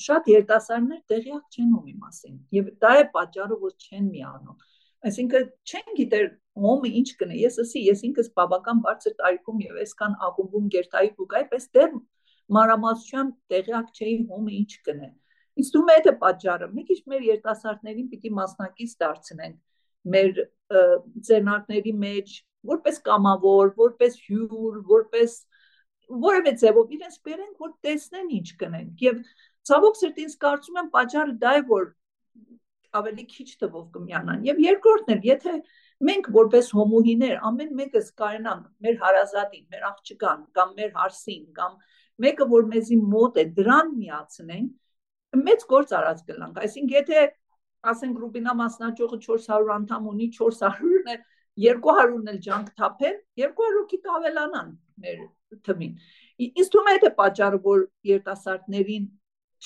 շատ 0.03 0.29
երիտասարդներ 0.31 1.01
տեղյակ 1.11 1.57
չեն 1.57 1.73
ումի 1.77 1.93
մասին 2.01 2.37
եւ 2.57 2.71
դա 2.81 2.93
է 2.97 3.03
պատճառը, 3.13 3.57
որ 3.61 3.73
չեն 3.77 4.07
միանում։ 4.13 4.63
Այսինքն 5.07 5.45
չեն 5.69 5.91
գիտեր 5.99 6.25
ում 6.57 6.87
ինչ 6.89 7.09
կնե։ 7.19 7.37
Ես 7.43 7.59
ասի, 7.63 7.83
ես 7.87 8.01
ինքս 8.07 8.31
բավական 8.39 8.81
բարձր 8.87 9.15
տարիքում 9.21 9.61
եւ 9.67 9.77
այսքան 9.83 10.17
ակումբում 10.27 10.71
գերտայի 10.77 11.11
ու 11.21 11.27
այպես 11.41 11.69
դեռ 11.77 11.93
մանրամասնությամբ 12.57 13.37
տեղյակ 13.53 13.93
չէի 13.93 14.17
ում 14.37 14.49
ինչ 14.57 14.71
կնե։ 14.87 15.09
Ինձ 15.57 15.71
թվում 15.73 15.93
է 15.93 15.99
դա 16.07 16.13
պատճառը։ 16.21 16.67
Մի 16.73 16.83
քիչ 16.87 16.99
մեր 17.11 17.23
երիտասարդներին 17.27 18.09
պիտի 18.13 18.31
մասնակից 18.37 18.91
դարձնենք 19.03 19.57
մեր 20.13 20.41
ձեռնարկների 21.27 21.93
մեջ 22.01 22.35
որպես 22.67 22.99
կամավոր, 23.07 23.71
որպես 23.77 24.17
հյուր, 24.27 24.77
որպես 24.91 25.35
որևէ 26.07 26.53
ձևով 26.61 26.93
իրենց 26.97 27.15
բերենք, 27.27 27.55
որ 27.63 27.71
տեսնեն 27.87 28.29
ինչ 28.37 28.47
կնենք։ 28.61 29.03
Եվ 29.07 29.17
ցավոք 29.67 29.97
սրտի 29.99 30.23
ինձ 30.27 30.35
կարծում 30.43 30.79
եմ 30.81 30.89
պատճառը 30.95 31.35
դա 31.43 31.53
է, 31.57 31.63
որ 31.71 31.87
ավելի 32.97 33.25
քիչ 33.33 33.49
թվով 33.61 33.85
կմիանան։ 33.97 34.45
Եվ 34.47 34.61
երկրորդն 34.63 35.13
էլ, 35.17 35.21
եթե 35.27 35.53
մենք 36.07 36.29
որպես 36.37 36.69
հոմոհիներ 36.77 37.35
ամեն 37.49 37.71
մեկս 37.77 38.09
կարենան 38.21 38.63
մեր 38.85 38.97
հարազատին, 39.03 39.65
մեր 39.73 39.87
աղջկան 39.91 40.43
կամ 40.57 40.73
մեր 40.77 40.91
հարսին 40.97 41.45
կամ 41.57 41.77
մեկը 42.25 42.47
որ 42.53 42.67
մեզի 42.73 42.97
մոտ 43.13 43.39
է 43.41 43.45
դրան 43.57 43.89
միացնենք, 43.97 44.69
մեծ 45.47 45.65
գործ 45.73 45.93
արած 45.97 46.21
կլանք։ 46.29 46.61
Այսինքն 46.63 46.95
եթե 46.97 47.25
ասենք 47.91 48.21
Ռուբինա 48.23 48.53
մասնաճյուղը 48.61 49.19
400 49.25 49.73
անդամ 49.77 50.07
ունի, 50.13 50.29
400-ն 50.37 51.11
է 51.13 51.17
200-ն 51.67 52.31
էլ 52.33 52.39
ջանք 52.47 52.71
թափեն, 52.79 53.19
200 53.41 53.69
հոգի 53.77 53.99
կավելանան 54.07 54.71
մեր 55.03 55.19
թմին։ 55.67 55.93
Ինձ 56.47 56.71
թվում 56.73 56.89
է 56.91 56.95
դա 57.03 57.11
պատճառը, 57.19 57.59
որ 57.67 57.83
երիտասարդներին 58.09 59.05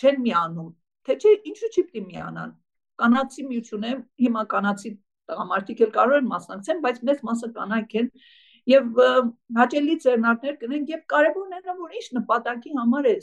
չեն 0.02 0.22
միանում, 0.26 0.70
թե 1.08 1.16
չէ 1.22 1.32
ինչու 1.52 1.72
չի 1.72 1.84
պիտի 1.88 2.04
միանան։ 2.12 2.54
Կանացի 3.02 3.46
միությունը 3.50 3.92
հիմա 4.22 4.44
կանացի 4.52 4.92
տղամարդիկ 5.32 5.82
էլ 5.86 5.92
կարող 5.98 6.22
են 6.22 6.30
մասնակցեն, 6.32 6.82
բայց 6.86 7.02
մեծ 7.10 7.24
մասը 7.28 7.50
կանայք 7.58 7.96
են 8.02 8.10
եւ 8.72 9.02
հաճելի 9.58 9.96
ձեռնարկներ 10.06 10.58
կնեն 10.62 10.88
եւ 10.92 11.04
կարեւորն 11.12 11.58
է 11.58 11.62
որ 11.82 11.98
ինչ 12.00 12.08
նպատակի 12.18 12.74
համար 12.78 13.10
է 13.12 13.16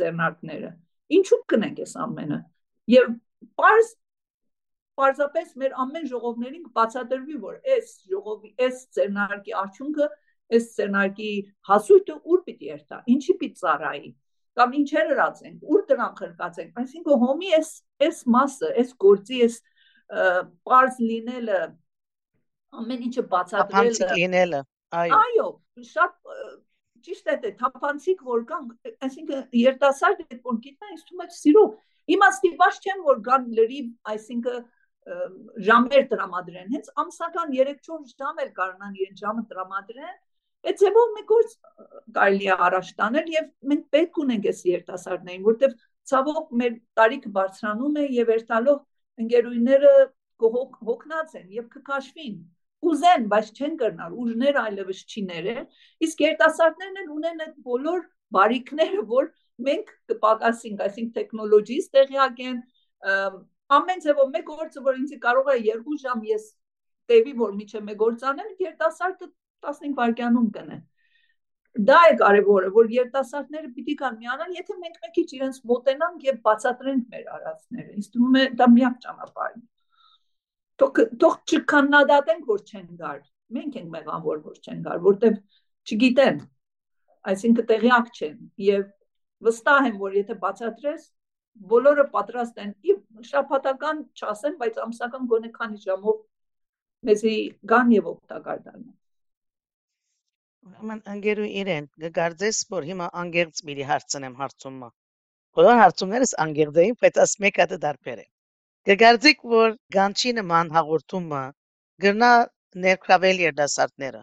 ձեռնարկները։ 0.00 0.70
Ինչու 1.16 1.40
կնենք 1.52 1.82
այս 1.84 1.94
ամենը։ 2.06 2.38
Եվ 2.96 3.10
պարզ 3.60 3.90
պարզապես 4.96 5.50
մեր 5.60 5.74
ամեն 5.84 6.06
ժողովներին 6.10 6.62
կբացատրվի 6.70 7.36
որ 7.42 7.56
այս 7.76 7.90
ժողովի 8.12 8.52
այս 8.66 8.78
ձեռնարկի 8.96 9.54
արդյունքը 9.62 10.06
այս 10.54 10.68
սցենարկի 10.70 11.30
հասույթը 11.70 12.16
ուր 12.32 12.44
պիտի 12.46 12.70
երթա, 12.70 13.00
ինչի 13.16 13.34
պիտի 13.40 13.60
ծառայի, 13.62 14.10
կամ 14.56 14.76
ինչեր 14.80 15.08
հրացենք, 15.12 15.64
ուր 15.74 15.82
դրան 15.90 16.12
խրկացենք, 16.20 16.78
այսինքն 16.82 17.24
հոմի 17.26 17.50
այս 17.56 17.72
այս 18.06 18.20
մասը, 18.36 18.70
այս 18.82 18.92
գործի 19.06 19.40
այս 19.46 19.58
པարզ 20.06 21.00
լինելը 21.02 21.60
ամեն 22.80 23.04
ինչը 23.08 23.24
բացատրելը 23.32 24.08
լինելը 24.20 24.60
այո 25.00 25.18
այո 25.18 25.48
շատ 25.90 26.14
ճիշտ 27.06 27.30
է 27.32 27.50
թափանցիկ 27.60 28.22
որ 28.26 28.44
կան 28.50 28.68
այսինքն 29.06 29.42
երիտասարդ 29.60 30.22
այդ 30.26 30.40
որ 30.46 30.60
գիտնա 30.66 30.92
ինձ 30.94 31.04
թվում 31.08 31.24
է 31.26 31.28
սիրո 31.36 31.64
հիմա 32.12 32.28
ստիպված 32.36 32.80
չեմ 32.86 33.02
որ 33.06 33.20
գան 33.28 33.48
լրիվ 33.58 33.90
այսինքն 34.14 34.64
ժամեր 35.66 36.06
տրամադրեն 36.12 36.72
հենց 36.76 36.88
ամսական 37.02 37.52
3-4 37.56 38.14
ժամ 38.22 38.40
էլ 38.44 38.50
կարողան 38.56 38.96
իրեն 39.02 39.20
ժամը 39.22 39.44
տրամադրեն 39.52 40.16
Այդ 40.66 40.80
ձևով 40.82 41.14
մեկ 41.16 41.32
օր 41.36 41.48
կարելի 42.16 42.48
է 42.50 42.56
առաջ 42.66 42.90
տանել 43.00 43.30
եւ 43.36 43.48
մենք 43.70 43.84
պետք 43.96 44.20
ունենք 44.24 44.48
այս 44.50 44.60
երիտասարդներին, 44.70 45.46
որտեվ 45.46 45.76
ցավոք 46.10 46.52
մեր 46.62 46.76
տարիքը 47.00 47.32
բարձրանում 47.36 47.96
է 48.02 48.04
եւ 48.16 48.32
երթալով 48.36 48.80
ընկերուները 49.26 49.94
հոգնած 50.90 51.36
են 51.40 51.48
եւ 51.56 51.68
կքաշվին 51.76 52.36
ուզեն, 52.86 53.24
բայց 53.32 53.48
չեն 53.56 53.76
կրնալ, 53.80 54.16
ուժներ 54.22 54.58
այլևս 54.60 54.98
չի 55.06 55.22
ներեն, 55.30 55.64
իսկ 56.06 56.22
երիտասարդներն 56.26 57.00
են 57.02 57.08
ունեն 57.16 57.42
այդ 57.46 57.54
բոլոր 57.66 58.02
բարիքները, 58.36 59.02
որ 59.12 59.30
մենք 59.66 59.92
կպակասենք, 60.12 60.82
այսինքն 60.86 61.14
տեխնոլոգիից 61.16 61.88
տեղյակ 61.96 62.42
են, 62.50 62.60
ամեն 63.78 64.04
ձևով 64.06 64.30
մեկ 64.36 64.46
գործը, 64.52 64.84
որ 64.86 65.00
ինձ 65.00 65.16
կարող 65.24 65.50
է 65.54 65.58
2 65.66 65.98
ժամ 66.04 66.22
ես 66.30 66.46
տևի, 67.10 67.34
որ 67.40 67.56
միջը 67.56 67.82
մեկ 67.86 67.98
գործանեմ, 68.02 68.52
երիտասարդը 68.66 69.30
15 69.66 69.96
վայրկյանում 70.00 70.50
կնեն։ 70.56 70.82
Դա 71.86 71.96
է 72.08 72.12
կարևորը, 72.20 72.68
որ 72.72 72.92
երիտասարդները 72.94 73.70
պիտի 73.76 73.94
կան 74.00 74.14
միանան, 74.20 74.52
եթե 74.56 74.76
մենք 74.82 75.00
մեկ 75.02 75.14
քիչ 75.16 75.26
իրենց 75.36 75.56
մոտենանք 75.70 76.22
եւ 76.26 76.38
բացատրենք 76.46 77.10
մեր 77.12 77.26
արածները։ 77.36 77.90
Ինձ 77.96 78.08
թվում 78.14 78.38
է 78.40 78.44
դա 78.60 78.68
միակ 78.76 78.96
ճանապարհն 79.06 79.58
է։ 79.60 79.66
Թող 80.80 81.00
թող 81.20 81.36
չքաննադատենք, 81.56 82.48
որ 82.52 82.62
չեն 82.70 82.88
գար։ 83.00 83.20
Մենք 83.56 83.76
ենք 83.80 83.90
մեղավոր, 83.96 84.40
որ 84.46 84.56
չեն 84.64 84.80
գար, 84.86 85.02
որտեվ 85.06 85.36
չգիտեն։ 85.86 86.40
Այսինքն 87.32 87.68
տեղյակ 87.70 88.10
չեն 88.16 88.40
եւ 88.66 88.82
վստահ 89.46 89.88
եմ, 89.90 89.96
որ 90.00 90.16
եթե 90.16 90.36
բացատրես, 90.42 91.06
բոլորը 91.72 92.04
պատրաստ 92.12 92.60
են 92.64 92.72
ի 92.84 92.96
շփաթական 93.30 94.02
չասեն, 94.16 94.56
բայց 94.60 94.80
ամսական 94.84 95.28
գոնե 95.32 95.50
քանի 95.56 95.82
ժամով 95.86 96.18
մեզի 97.08 97.34
գան 97.72 97.92
եւ 97.96 98.10
օգտակար 98.12 98.62
դառնան։ 98.66 98.94
Ուրեմն 100.86 101.08
ընկերու 101.10 101.46
իրեն 101.60 101.86
կգարձես, 102.02 102.58
որ 102.72 102.84
հիմա 102.88 103.06
անգերց 103.20 103.60
միրի 103.68 103.84
հարցնեմ 103.86 104.34
հարցումը։ 104.40 104.88
Բոլոր 105.58 105.78
հարցումներս 105.80 106.34
անգերձ 106.44 106.76
էին, 106.82 106.94
բայց 107.00 107.16
աս 107.22 107.32
մեկը 107.44 107.64
դա 107.72 107.78
դարբեր 107.84 108.20
է։ 108.22 108.26
Կգարձիկ, 108.90 109.40
որ 109.52 109.74
գանչի 109.96 110.32
նման 110.36 110.70
հաղորդումը 110.76 111.40
գրնա 112.04 112.28
ներքրավել 112.84 113.42
երդասարտները։ 113.46 114.22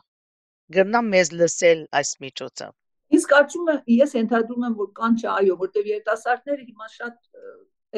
Գրնա 0.77 1.01
մեզ 1.09 1.33
լսել 1.41 1.83
այս 1.99 2.13
միջոցով։ 2.23 2.71
Իսկ 3.19 3.35
եմ, 3.43 3.67
ես 3.97 4.15
ենթադրում 4.21 4.65
եմ, 4.69 4.79
որ 4.79 4.89
կան 5.01 5.19
չէ, 5.19 5.27
այո, 5.33 5.59
որտեղ 5.65 5.91
երիտասարդները 5.91 6.63
հիմա 6.69 6.89
շատ 6.95 7.19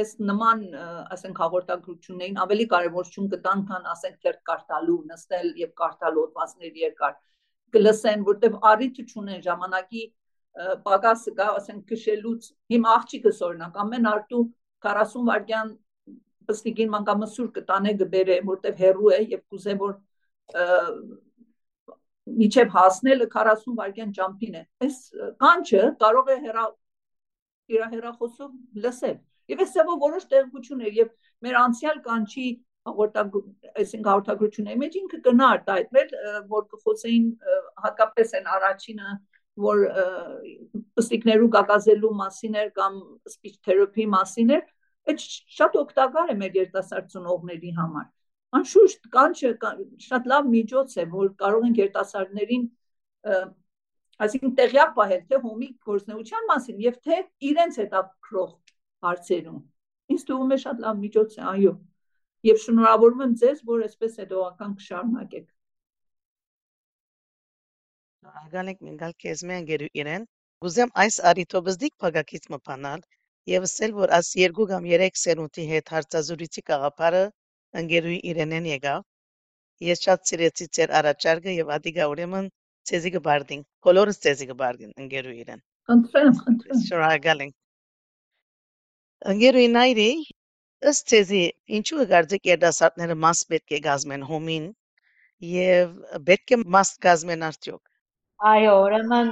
այս 0.02 0.18
նման, 0.32 0.66
ասենք, 1.14 1.38
հաղորդակցություններին 1.46 2.42
ավելի 2.48 2.66
կարևորություն 2.74 3.30
կտան, 3.36 3.64
քան 3.70 3.88
ասենք 3.94 4.18
թերթ 4.26 4.42
կարդալու, 4.50 5.00
նստել 5.14 5.54
եւ 5.62 5.72
կարդալ 5.86 6.20
օդվածներ 6.26 6.82
երկար 6.82 7.16
կլսեն, 7.76 8.26
որտեվ 8.30 8.60
առիթը 8.72 9.06
չունեն 9.10 9.42
ժամանակի 9.46 10.04
պակասը 10.86 11.34
կա, 11.40 11.48
ասենք 11.60 11.90
քշելուց 11.92 12.50
հիմա 12.72 12.94
աղջիկս 13.00 13.42
օրինակ 13.50 13.80
ամեն 13.84 14.10
արտու 14.12 14.44
40 14.86 15.26
վայրկյան 15.30 15.72
պստիկին 16.46 16.92
մանկամսուր 16.94 17.50
կտանե 17.58 17.94
գբերե, 18.02 18.38
որտեվ 18.50 18.82
հերու 18.86 19.12
է 19.16 19.20
եւ 19.34 19.42
կուզե 19.52 19.76
որ 19.82 19.96
միջև 22.26 22.72
հասնելը 22.74 23.28
40 23.34 23.76
վայրկյան 23.80 24.14
ճամփին 24.18 24.56
է 24.60 24.64
այս 24.86 24.98
կանչը 25.42 25.82
կարող 26.02 26.32
է 26.34 26.38
հերա 26.46 26.66
իր 27.76 27.84
հերախոսով 27.92 28.82
լսել 28.86 29.18
եւ 29.54 29.62
այսով 29.66 29.92
որոշ 30.06 30.26
տեղեկություններ 30.32 30.98
եւ 31.00 31.12
մեր 31.46 31.60
անցյալ 31.62 32.02
կանչի 32.08 32.48
այսինքն 32.86 34.10
հաղորդագրությունների 34.10 34.80
մեջ 34.82 34.98
ինքը 35.02 35.20
կնար 35.28 35.62
դայտվել 35.70 36.12
որ 36.52 36.66
կխոսեին 36.74 37.30
հատկապես 37.86 38.34
այն 38.40 38.50
առաջինը 38.56 39.16
որ 39.66 39.82
պստիկներու 41.00 41.50
գագազելու 41.56 42.14
մասին 42.22 42.58
էր 42.62 42.72
կամ 42.78 43.00
speech 43.34 43.58
therapy 43.66 44.06
մասին 44.16 44.54
էր 44.58 44.64
այդ 45.12 45.26
շատ 45.58 45.78
օգտակար 45.82 46.34
է 46.34 46.38
մեր 46.42 46.60
երիտասարդ 46.60 47.12
ծնողների 47.16 47.72
համար 47.80 48.08
անշուշտ 48.60 49.10
կանչը 49.16 49.52
շատ 50.06 50.30
լավ 50.32 50.50
միջոց 50.54 50.98
է 51.02 51.06
որ 51.16 51.32
կարող 51.42 51.68
են 51.70 51.78
երիտասարդներին 51.80 52.68
այսինքն 54.26 54.56
տեղյակ 54.60 54.94
պահել 55.00 55.24
թե 55.32 55.40
հոմի 55.46 55.70
գործնեության 55.90 56.48
մասին 56.52 56.84
եւ 56.86 57.00
թե 57.08 57.18
իրենց 57.50 57.80
հետաքրող 57.82 58.52
հարցերում 59.08 59.60
ինձ 60.16 60.26
թվում 60.30 60.56
է 60.56 60.60
շատ 60.66 60.84
լավ 60.86 61.02
միջոց 61.06 61.38
է 61.40 61.44
այո 61.56 61.74
եւ 62.46 62.62
շնորհավորում 62.64 63.24
եմ 63.26 63.36
ձեզ, 63.42 63.62
որ 63.70 63.84
այսպես 63.86 64.18
հետողական 64.22 64.74
կշարունակեք։ 64.80 65.48
Ագանիկ 68.46 68.84
մինգալ 68.86 69.14
քեզմեն 69.24 69.66
գերու 69.70 69.90
իրեն, 70.02 70.28
գուզեմ 70.66 70.92
այս 71.04 71.18
արիթոբզդիկ 71.32 71.94
փագակից 72.04 72.48
մփանալ 72.56 73.04
եւ 73.52 73.66
ասել, 73.68 73.92
որ 73.98 74.14
աս 74.18 74.30
երկու 74.42 74.68
կամ 74.72 74.88
երեք 74.92 75.20
սերունդի 75.22 75.66
հետ 75.72 75.92
հարցազրույցի 75.96 76.64
գաղափարը 76.70 77.24
ընկերուի 77.82 78.20
իրենեն 78.32 78.70
եկավ։ 78.72 79.04
Ես 79.86 80.02
շատ 80.06 80.30
սիրեցի 80.30 80.68
ձեր 80.78 80.96
առաջարկը 81.02 81.56
եւ 81.60 81.74
ադիգա 81.78 82.08
ուրեմն 82.14 82.50
ցեզի 82.90 83.12
կբարդին։ 83.18 83.62
Կոլորս 83.86 84.22
ցեզի 84.26 84.48
կբարդին 84.52 84.96
ընկերուի 85.06 85.38
իրեն։ 85.46 85.62
Խնդրեմ, 85.90 86.34
խնդրեմ։ 86.46 86.82
Շնորհակալ 86.90 87.46
ենք։ 87.46 87.56
Ընկերուի 89.36 89.70
նայրի 89.76 90.10
Ըստ 90.84 91.12
ցեզի, 91.12 91.42
ինչու 91.78 92.02
է 92.04 92.06
կարծիք 92.12 92.48
երդասարտները 92.52 93.16
մաս 93.26 93.42
պետք 93.52 93.76
է 93.78 93.80
գազմեն 93.86 94.26
հոմին 94.30 94.66
եւ 95.52 95.94
պետք 96.30 96.54
է 96.56 96.58
մաս 96.76 96.92
գազմեն 97.06 97.46
արդյոք։ 97.50 97.84
Այո, 98.52 98.74
ուրեմն 98.86 99.32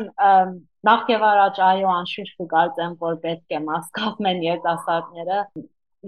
նախ 0.87 1.11
եւ 1.11 1.25
առաջ 1.29 1.59
այո 1.67 1.91
անշուշտ 1.93 2.39
կգործեմ, 2.39 2.95
որ 3.03 3.19
պետք 3.25 3.55
է 3.57 3.61
մաս 3.67 3.91
գազմեն 3.99 4.41
երդասարտները։ 4.47 5.39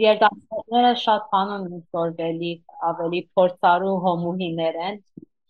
Երդասարտները 0.05 0.93
շատ 1.03 1.27
բանոն 1.35 1.67
ունեցորվելի 1.67 2.53
ավելի 2.91 3.21
փորձառու 3.35 3.95
հոմուհիներ 4.05 4.79
են 4.87 4.97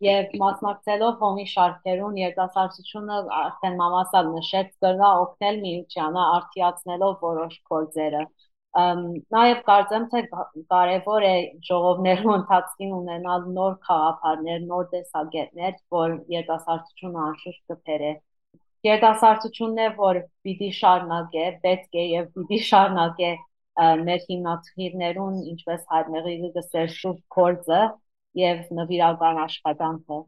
եւ 0.06 0.34
մասնակցելով 0.42 1.16
հոմի 1.22 1.46
շարքերուն 1.52 2.18
երդասարտությունը 2.22 3.20
արդեն 3.42 3.78
մամասալ 3.80 4.30
նշեց 4.34 4.74
կրնա 4.86 5.12
օգնել 5.22 5.62
միությանը 5.66 6.26
արդիացնելով 6.36 7.16
որոշ 7.26 7.56
գործերը 7.72 8.24
Նաև 8.76 9.60
կարծեմ, 9.68 10.06
թե 10.12 10.22
կարևոր 10.72 11.26
է 11.26 11.36
ժողովներու 11.68 12.32
ընթացքին 12.38 12.94
ունենալ 12.96 13.46
նոր 13.58 13.76
խաղապարներ, 13.88 14.64
նոր 14.72 14.88
տեսակետներ, 14.94 15.78
որ 15.96 16.16
երիտասարդությունը 16.34 17.22
անշուշտ 17.26 17.62
կփերը։ 17.72 18.10
Երիտասարդությունն 18.88 19.80
է, 19.86 19.88
որ 20.00 20.20
պիտի 20.48 20.72
շարունակե, 20.80 21.46
պետք 21.64 22.00
է 22.02 22.06
եւ 22.12 22.28
պիտի 22.36 22.60
շարունակե 22.72 23.30
մեր 24.10 24.28
հիմնադիրներուն, 24.28 25.40
ինչպես 25.56 25.88
հայտնեղի 25.96 26.36
գսեր 26.58 26.92
շուտ 27.00 27.22
կորձը 27.38 27.82
եւ 28.44 28.74
նվիրական 28.82 29.40
աշխատանքը։ 29.46 30.20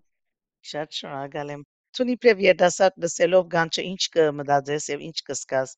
Շատ 0.72 0.98
շնորհակալ 1.02 1.54
եմ։ 1.58 1.68
Ցունիպրև 1.98 2.42
երիտասարդ 2.48 3.04
լսելով 3.04 3.46
գանչը 3.58 3.86
ինչ 3.92 4.02
կմտածես 4.16 4.90
եւ 4.94 5.06
ինչ 5.08 5.18
կսկաս 5.30 5.76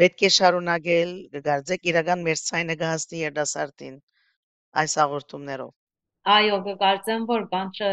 պետք 0.00 0.24
է 0.26 0.30
շարունակել 0.36 1.10
կգարձեք 1.36 1.88
իրական 1.92 2.24
մեր 2.26 2.42
ցայնը 2.48 2.76
կհասնի 2.82 3.22
երդասարտին 3.22 3.96
այս 4.82 4.94
հաղորդումներով։ 5.02 5.72
Այո, 6.32 6.58
կգարձեմ, 6.68 7.26
որ 7.28 7.48
բանջը 7.52 7.90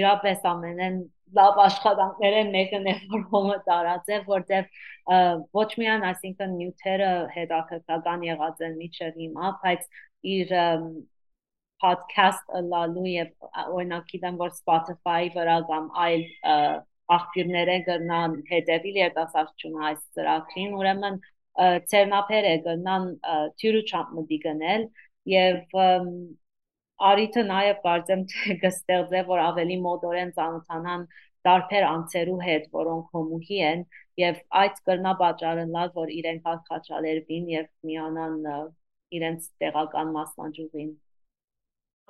իրապես 0.00 0.44
ամենեն 0.50 0.98
լավ 1.38 1.60
աշխատանքներ 1.64 2.36
են 2.40 2.50
մեկը 2.54 2.80
նեֆորմը 2.86 3.56
տարածել, 3.66 4.22
որտեղ 4.30 4.68
ոչ 5.58 5.68
միայն 5.82 6.06
այսինքն 6.10 6.56
նյութերը 6.58 7.10
հետաքրքրական 7.36 8.26
եղած 8.26 8.62
են 8.66 8.76
միջև 8.80 9.20
հիմա, 9.24 9.52
բայց 9.64 9.88
իր 10.34 10.54
podcast 11.80 12.54
լալու 12.70 13.06
եւ 13.08 13.50
օրինակ 13.64 14.10
գիտեմ 14.12 14.40
որ 14.40 14.54
Spotify-ի 14.58 15.30
վրա 15.36 15.56
կամ 15.70 15.86
այլ 16.04 16.24
աղբյուրները 17.16 17.76
կգնան 17.86 18.34
հետևիլ 18.50 18.98
երիտասարդությունը 19.00 19.86
այս 19.90 20.02
ծրագրին, 20.18 20.74
ուրեմն 20.80 21.16
ցերնապերը 21.92 22.52
կգնան 22.66 23.08
թյուրու 23.60 23.86
չափ 23.90 24.12
մտի 24.18 24.38
գնել 24.44 24.86
եւ 25.30 25.78
արիթը 27.10 27.42
նաեւ 27.48 27.80
կարծեմ 27.86 28.22
թե 28.30 28.56
կստեղծե 28.62 29.20
որ 29.30 29.42
ավելի 29.46 29.76
մոտորեն 29.86 30.32
ծանոթանան 30.38 31.06
տարբեր 31.48 31.86
անձերու 31.90 32.40
հետ, 32.46 32.66
որոնք 32.76 33.14
հոմուհի 33.16 33.60
են 33.70 33.84
եւ 34.20 34.40
այդ 34.62 34.80
կրնա 34.88 35.12
պատճառը 35.22 35.64
լավ 35.76 35.94
որ 36.00 36.12
իրենք 36.16 36.50
հաղթաչալերվին 36.50 37.46
եւ 37.54 37.70
միանան 37.90 38.36
իրենց 39.18 39.48
տեղական 39.62 40.12
մասնաճյուղին։ 40.16 40.92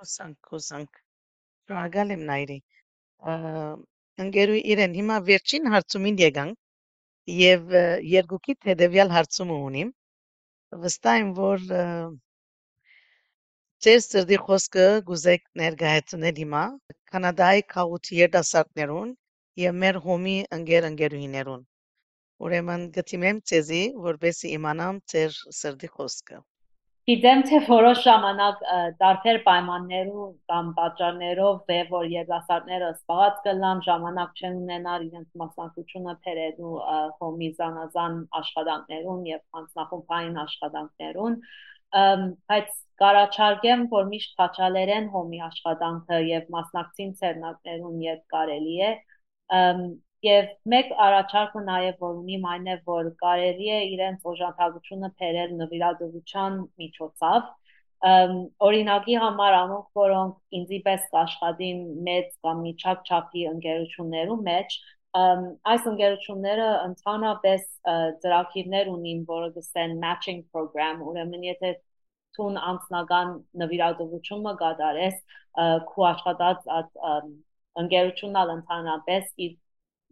Հոսանք, 0.00 0.50
հոսանք։ 0.54 1.00
Շնորհակալ 1.70 2.14
եմ 2.16 2.26
Նայրի 2.32 2.58
ընկերուի 4.24 4.60
իրեն 4.74 4.96
հիմա 4.98 5.16
վերջին 5.28 5.70
հարցումին 5.74 6.20
եկանք 6.22 6.58
եւ 7.36 7.74
երկուքիդ 8.10 8.68
հետեւյալ 8.70 9.14
հարցումը 9.16 9.56
ունիմ 9.70 9.94
վստահ 10.84 11.20
եմ 11.20 11.30
որ 11.38 11.64
ձեր 13.86 14.00
սրդի 14.04 14.38
խոսքը 14.46 14.86
գուզեք 15.10 15.46
ներկայացնել 15.62 16.40
հիմա 16.44 16.64
կանադայի 17.14 17.66
քաղուտի 17.74 18.20
երդասարտներուն 18.20 19.14
եւ 19.64 19.78
մեր 19.84 20.00
հոմի 20.06 20.36
ընկեր 20.58 20.88
ընկերուհիներուն 20.90 21.64
ուրեմն 22.46 22.86
գտիմեմ 22.98 23.42
ցեզի 23.52 23.82
որբեսի 24.10 24.54
իմանամ 24.60 25.00
ձեր 25.14 25.40
սրդի 25.60 25.92
խոսքը 25.96 26.40
Գիտեմ, 27.10 27.40
թե 27.48 27.58
որոշ 27.66 28.00
ժամանակ 28.06 28.60
տարբեր 28.98 29.38
պայմաններով 29.46 30.26
կամ 30.50 30.66
պատճառներով 30.76 31.54
վ 31.70 31.78
որ 31.94 32.04
երիտասարդները 32.10 32.90
սպառած 32.98 33.40
կլան, 33.46 33.80
ժամանակ 33.86 34.42
չեն 34.42 34.58
ունենալ 34.60 35.06
իրենց 35.06 35.40
մասնակցությունը 35.42 36.14
թերելու 36.26 36.74
հոմի 37.22 37.48
զանազան 37.56 38.14
աշխատանքներուն 38.40 39.24
եւ 39.30 39.60
անձնախումբային 39.60 40.38
աշխատանքներուն, 40.44 41.34
բայց 42.52 42.78
կարաչարգեմ, 43.02 43.82
որ 43.96 44.06
միշտ 44.12 44.36
քաչալերեն 44.44 45.10
հոմի 45.16 45.42
աշխատանքը 45.50 46.20
եւ 46.30 46.54
մասնակցին 46.60 47.12
ցերնակներուն 47.24 47.98
երբ 48.06 48.22
կարելի 48.36 48.78
է 48.86 48.92
Եվ 50.26 50.48
մեկ 50.68 50.90
առաջարկը 51.00 51.60
նաև 51.66 52.02
որ 52.04 52.16
ունիմ 52.20 52.42
այն 52.52 52.66
է, 52.68 52.74
որ 52.88 53.06
կարելի 53.22 53.68
է 53.72 53.78
իրենց 53.94 54.26
օժանդակությունը 54.32 55.08
բերել 55.20 55.54
նվիրատվության 55.60 56.58
միջոցով, 56.82 57.46
օրինակի 58.68 59.16
համար 59.22 59.56
անոնք, 59.60 59.86
որոնք 60.00 60.58
ինձի 60.60 60.80
պես 60.88 61.06
կաշխատին 61.14 61.80
մեծ 62.08 62.28
կամ 62.46 62.60
միջակ 62.66 63.08
չափի 63.08 63.46
ընկերություններում 63.52 64.42
մեջ, 64.50 64.76
այս 65.72 65.88
ընկերությունները 65.90 66.68
ընդհանրապես 66.90 67.64
ծրագիրներ 68.24 68.92
ունին, 68.92 69.24
որը 69.32 69.48
գսեն 69.56 69.96
matching 70.04 70.44
program, 70.52 71.00
ուրեմն 71.02 71.48
եթե 71.48 71.72
տուն 72.36 72.60
անձնական 72.60 73.32
նվիրատվությունը 73.64 74.54
կատարես, 74.60 75.16
քու 75.90 76.06
աշխատած 76.12 76.70
ընկերությունն 77.80 78.54
ընդհանրապես 78.60 79.34
իր 79.48 79.58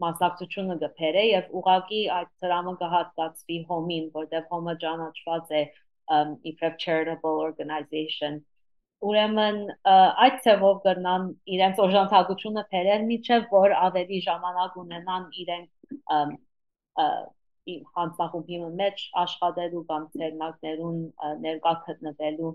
մասնակցությունը 0.04 0.76
գբերե 0.82 1.24
եւ 1.28 1.56
ուղակի 1.60 2.02
այդ 2.18 2.30
դրամը 2.44 2.74
կհատկացվի 2.82 3.58
հոմին, 3.70 4.06
որտեղ 4.18 4.46
հոմը 4.52 4.74
ճանաչված 4.84 5.56
է 5.60 5.64
իբրև 6.52 6.78
charitable 6.84 7.42
organization 7.48 8.40
ուրեմն 9.08 9.58
այդ 9.88 10.38
ցևով 10.44 10.78
կրնան 10.84 11.26
իրենց 11.56 11.82
օժանդակությունը 11.84 12.62
բերել 12.74 13.04
միջև 13.10 13.44
որ 13.52 13.74
ավելի 13.78 14.20
ժամանակ 14.26 14.78
ունենան 14.82 15.28
իրենք 15.42 15.68
հանձնախումբի 17.98 18.58
մեջ 18.80 19.04
աշխատելու 19.22 19.84
կամ 19.92 20.08
ցերնակներուն 20.16 20.98
ներկա 21.44 21.74
գտնվելու 21.86 22.52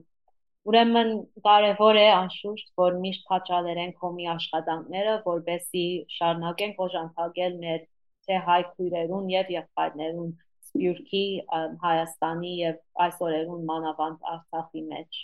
Ուրեմն 0.63 1.10
կարևոր 1.45 1.99
է 1.99 2.06
անշուշտ, 2.13 2.69
որ 2.80 2.95
միշտ 3.04 3.26
քաչալերեն 3.32 3.91
կոմի 3.99 4.30
աշխատանքները, 4.34 5.15
որբեսի 5.26 5.84
շարունակենք 6.17 6.80
օժանդակել 6.86 7.58
մեր 7.65 7.84
թե 8.23 8.39
հայ 8.47 8.62
քույրերուն 8.69 9.28
եւ 9.34 9.52
եղբայրներուն 9.58 10.32
Սփյուռքի, 10.69 11.26
Հայաստանի 11.84 12.54
եւ 12.62 12.80
այս 13.08 13.19
օրերուն 13.28 13.67
մանավանդ 13.73 14.32
Արցախի 14.38 14.86
մեջ։ 14.93 15.21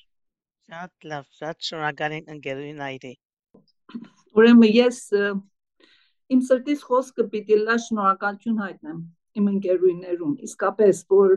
Շատ 0.69 1.09
լավ, 1.13 1.31
շատ 1.39 1.69
շնորհակալ 1.69 2.19
ենք 2.19 2.35
ընկերուին 2.35 2.85
այրի։ 2.89 3.13
ուրեմն 4.39 4.69
ես 4.75 4.99
իմ 6.33 6.41
սրտից 6.47 6.83
խոսքը 6.89 7.25
պիտի 7.33 7.57
լա 7.63 7.75
շնորհակալություն 7.85 8.59
հայտնեմ 8.63 8.99
իմ 9.39 9.47
ընկերուներուն 9.53 10.35
իսկապես 10.47 11.01
որ 11.13 11.33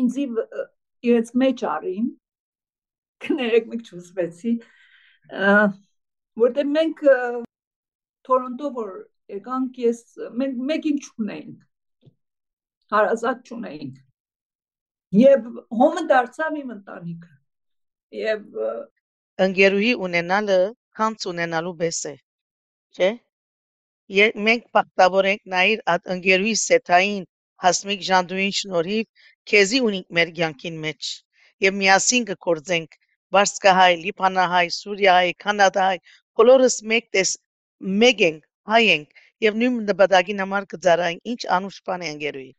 ինձի 0.00 0.26
իրենց 1.08 1.32
մեջ 1.42 1.64
արին 1.70 2.10
կներեք 3.24 3.70
մեկ 3.72 3.86
ճուզվեցի 3.88 4.52
որտեղ 6.44 6.70
մենք 6.76 7.02
Թորոնտո 8.28 8.70
որ 8.76 8.92
եկանք 9.34 9.80
ես 9.84 10.00
մենք 10.40 10.62
մեկին 10.70 11.02
չունեինք 11.06 12.06
հարազատ 12.94 13.50
չունեինք 13.50 14.00
եւ 15.20 15.48
հոմը 15.80 16.04
դարձավ 16.10 16.58
իմ 16.60 16.72
ընտանիքը 16.76 17.32
եւ 18.20 18.60
ընկերուհի 19.46 19.92
ունենալը 20.06 20.60
քանց 21.00 21.26
ունենալու 21.32 21.76
պես 21.82 22.00
է 22.10 22.14
չէ 22.98 23.10
մենք 24.46 24.64
բախտավոր 24.76 25.28
ենք 25.32 25.44
նայր 25.54 25.82
այդ 25.94 26.08
ընկերուհի 26.14 26.54
սեթային 26.62 27.26
հասմիկ 27.64 28.00
ժանդուին 28.08 28.54
շնորհիվ 28.60 29.26
քեզի 29.52 29.80
ունենք 29.88 30.16
մեր 30.18 30.32
կյանքին 30.38 30.78
մեջ 30.84 31.10
եւ 31.66 31.76
միասին 31.80 32.28
կգործենք 32.30 32.96
Բարսկահայ, 33.34 33.90
Լիբանանահայ, 34.04 34.64
Սուրիահայ, 34.76 35.34
Կանադահայ, 35.44 35.98
բոլորս 36.40 36.78
մեկ 36.92 37.10
տես 37.16 37.34
մեկ 38.04 38.24
ենք, 38.30 38.40
հայ 38.74 38.82
ենք 38.94 39.20
եւ 39.46 39.60
նույն 39.60 39.84
նպատակին 39.90 40.42
համար 40.44 40.66
կծարայինք 40.74 41.30
ինչ 41.34 41.40
անուշ 41.58 41.78
բան 41.90 42.06
է 42.06 42.10
ընկերուհի 42.14 42.50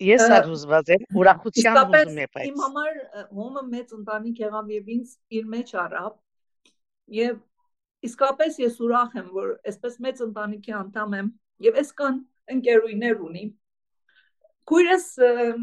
Ես 0.00 0.22
ալուզված 0.32 0.90
եմ, 0.94 1.02
ուրախությամբ 1.20 1.94
ուզում 1.96 2.18
եմ 2.22 2.30
բայց։ 2.34 2.44
Իմ 2.48 2.60
համար 2.64 2.94
հոմը 3.36 3.62
մեծ 3.72 3.90
ընտանիք 3.96 4.38
եղավ 4.40 4.70
եւ 4.72 4.86
ինձ 4.94 5.10
իր 5.36 5.50
մեջ 5.54 5.72
առավ 5.82 6.14
եւ 7.16 7.34
իսկապես 8.08 8.56
ես 8.62 8.78
ուրախ 8.86 9.18
եմ, 9.20 9.26
որ 9.34 9.50
այսպես 9.72 9.98
մեծ 10.06 10.22
ընտանիքի 10.26 10.74
անդամ 10.80 11.16
եմ 11.20 11.28
եւ 11.68 11.80
այս 11.82 11.92
կան 12.00 12.16
ընկերուներ 12.56 13.20
ունի։ 13.28 13.44
Քույրս 14.70 15.06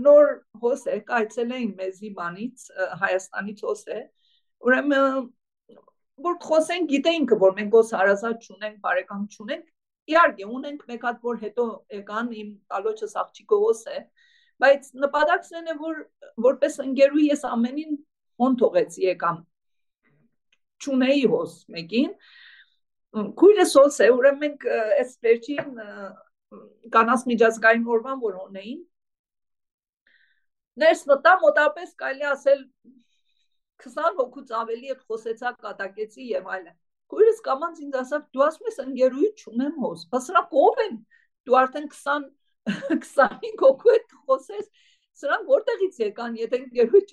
նոր 0.03 0.29
հոս 0.61 0.85
է, 0.91 0.97
այցել 1.17 1.51
էին 1.57 1.73
մեզի 1.79 2.11
բանից, 2.17 2.67
Հայաստանից 3.03 3.63
հոս 3.67 3.83
է։ 3.95 3.99
Ուրեմն 4.67 5.27
որ 6.27 6.37
խոսենք 6.43 6.89
գիտեինք 6.91 7.33
որ 7.43 7.53
մենք 7.59 7.77
ոս 7.77 7.91
հարազատ 7.97 8.47
չունենք, 8.47 8.77
բարեկամ 8.83 9.25
չունենք, 9.31 9.65
իհարկե 10.11 10.47
ունենք 10.57 10.85
մեկ 10.91 11.05
հատ 11.07 11.25
որ 11.27 11.39
հետո 11.43 11.65
եկան 11.97 12.31
իմ 12.41 12.49
տալոջս 12.73 13.15
աղջիկը 13.21 13.59
հոս 13.63 13.81
է, 13.93 13.97
բայց 14.63 14.89
նպատակն 15.03 15.71
է 15.71 15.75
որ 15.81 15.97
որպես 16.47 16.77
ընկերուհի 16.87 17.27
ես 17.31 17.43
ամենին 17.51 17.97
հոն 18.41 18.57
թողեցի 18.61 19.07
եկամ 19.07 19.41
չունեի 20.83 21.25
հոս 21.33 21.53
մեկին 21.75 22.11
քույրս 23.41 23.73
հոս 23.79 23.99
է 24.05 24.09
ուրեմն 24.17 24.41
մենք 24.43 24.65
այս 24.73 25.13
վերջին 25.27 25.79
կանաս 26.95 27.25
միջազգային 27.31 27.87
օրվան 27.97 28.21
որ 28.23 28.39
ունեին 28.45 28.81
ներս 30.83 31.03
մտա 31.11 31.35
մոտապես 31.43 31.93
կարելի 32.01 32.27
ասել 32.31 32.63
20 33.85 34.17
հոգուց 34.21 34.55
ավելի 34.61 34.91
հետ 34.93 35.05
խոսեցա 35.11 35.53
կատակեցի 35.67 36.31
եւ 36.31 36.49
այլն 36.57 36.77
քույրս 37.11 37.43
կամանց 37.47 37.83
ինձ 37.87 37.99
ասավ 38.01 38.25
դու 38.35 38.43
ասում 38.47 38.69
ես 38.71 38.81
ընկերուհի 38.83 39.29
չունեմ 39.41 39.77
հոս 39.83 40.07
բասրա 40.13 40.41
կով 40.53 40.81
են 40.87 40.97
դու 41.47 41.57
արդեն 41.61 41.87
20 41.93 42.27
25 42.67 43.55
հոգու 43.63 43.93
հետ 43.93 44.13
խոսես, 44.27 44.67
սրանք 45.21 45.51
որտեղից 45.51 45.99
եկան, 46.03 46.35
եթե 46.41 46.59
գերուչ 46.75 47.07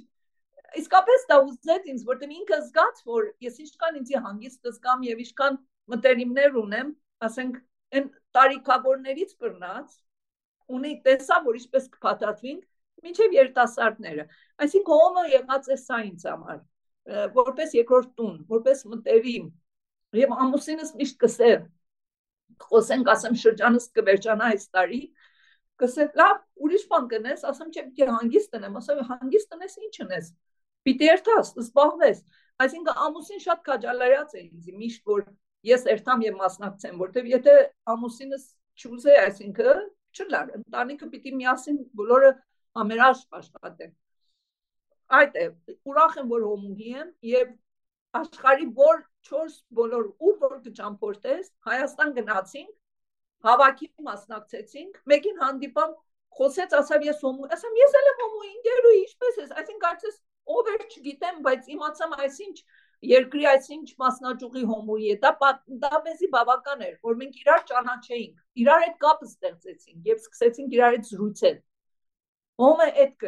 իսկապես 0.80 1.26
դա 1.30 1.36
ուզեց 1.44 1.88
ինձ, 1.92 2.04
որտեղ 2.08 2.32
ինքը 2.34 2.58
զգաց, 2.64 3.02
որ 3.10 3.28
ես 3.46 3.60
ինչքան 3.64 3.98
ինձի 4.00 4.20
հանգիստ 4.24 4.70
զգամ 4.70 5.04
եւ 5.06 5.22
ինչքան 5.24 5.58
մտերիմներ 5.94 6.58
ունեմ, 6.64 6.90
ասենք 7.28 7.60
այն 7.94 8.08
տարիքավորներից 8.34 9.36
բռնած, 9.44 9.94
ունի 10.74 10.92
տեսա, 11.06 11.38
որ 11.46 11.60
ինչպես 11.60 11.88
կփաթաթվենք, 11.94 12.64
մինչև 13.04 13.36
երիտասարդները։ 13.38 14.26
Այսինքն 14.64 14.98
հոմը 15.00 15.24
եղած 15.34 15.70
է 15.74 15.78
սա 15.84 16.00
ինձ 16.08 16.26
համար, 16.30 16.60
որպես 17.38 17.76
երկրորդ 17.78 18.10
տուն, 18.18 18.36
որպես 18.54 18.84
մտերիմ։ 18.94 19.46
Եվ 20.14 20.34
ամուսինս 20.44 20.94
միշտ 21.00 21.20
կսեր, 21.24 21.62
խոսենք, 22.64 23.08
ասեմ 23.14 23.38
շրջանս 23.44 23.88
կվերջանա 23.98 24.50
այս 24.54 24.68
տարի, 24.74 25.02
Կսել, 25.82 26.10
լավ, 26.18 26.36
ուրիշ 26.64 26.82
բան 26.90 27.06
կնես, 27.10 27.40
ասեմ 27.50 27.70
չէ, 27.74 27.82
պիտի 27.86 28.06
հանգիստ 28.06 28.50
տնեմ, 28.54 28.76
ասեմ 28.78 29.00
հանգիստ 29.08 29.48
տնես, 29.54 29.72
ինչ 29.86 29.94
ունես։ 30.04 30.28
Պիտի 30.86 31.08
երթաս, 31.08 31.50
զբաղվես։ 31.62 32.20
Այսինքն 32.64 33.00
ամուսին 33.04 33.42
շատ 33.44 33.64
քաջալերած 33.68 34.36
է 34.38 34.42
ինձ, 34.44 34.68
միշտ 34.82 35.10
որ 35.10 35.24
ես 35.66 35.86
երթամ 35.90 36.22
եւ 36.28 36.36
մասնակցեմ, 36.44 37.00
որտեվ 37.02 37.30
եթե 37.32 37.54
ամուսինս 37.94 38.44
չուզե, 38.78 39.16
այսինքն 39.24 39.82
չլար, 40.14 40.54
ընտանիքը 40.60 41.10
պիտի 41.10 41.34
միասին 41.40 41.80
բոլորը 41.98 42.30
ամերաշ 42.82 43.20
աշխատեն։ 43.38 43.92
Այդ 45.18 45.36
է, 45.40 45.44
ուրախ 45.90 46.16
եմ, 46.20 46.30
որ 46.34 46.46
հոմուհի 46.48 46.94
եմ 47.00 47.10
եւ 47.30 47.52
աշխարի 48.20 48.66
որ 48.78 49.02
4 49.28 49.58
բոլոր 49.78 50.06
ուր 50.28 50.38
որ 50.44 50.56
կճամփորդես, 50.64 51.50
Հայաստան 51.68 52.14
գնացինք 52.18 52.72
հավաքի 53.44 53.88
մասնակցեցինք, 54.08 55.00
մեկին 55.12 55.40
հանդիպամ, 55.44 55.90
խոսեց, 56.38 56.76
ասավ 56.78 57.04
ես 57.08 57.20
հոմու, 57.24 57.50
ասամ 57.56 57.76
ես 57.80 57.98
էլ 57.98 58.08
եմ 58.10 58.22
հոմու, 58.24 58.46
ինգերու 58.50 58.94
ինչպես 59.00 59.36
ես, 59.42 59.50
այսինքն 59.60 59.82
կարծես 59.84 60.16
ով 60.54 60.70
էր 60.74 60.86
չգիտեմ, 60.86 61.36
բայց 61.44 61.68
իմացամ 61.74 62.16
այսինչ 62.24 62.56
երկրի 63.10 63.46
այսինչ 63.50 63.86
մասնաճյուղի 64.00 64.64
հոմուի 64.70 65.10
է, 65.12 65.16
դա 65.24 65.52
դա 65.84 66.00
մեզի 66.08 66.28
բավական 66.34 66.84
էր, 66.88 66.94
որ 67.04 67.18
մենք 67.20 67.38
իրար 67.44 67.64
ճանաչեինք, 67.70 68.36
իրար 68.64 68.84
հետ 68.84 68.98
կապ 69.04 69.24
ստեղծեցինք 69.28 70.10
եւ 70.10 70.20
սկսեցինք 70.24 70.76
իրար 70.78 70.96
հետ 70.96 71.08
զրուցել։ 71.10 71.58
Հոմը 72.62 72.86
այդ 73.04 73.24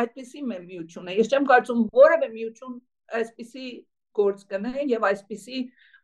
այդպեսի 0.00 0.42
մեր 0.50 0.62
միություն 0.66 1.10
է։ 1.12 1.14
Ես 1.20 1.32
չեմ 1.32 1.46
կարծում 1.50 1.80
որևէ 1.96 2.28
միություն 2.32 2.76
այսպեսի 3.18 3.66
գործ 4.16 4.44
կնե 4.52 4.84
եւ 4.92 5.06
այսպեսի 5.08 5.58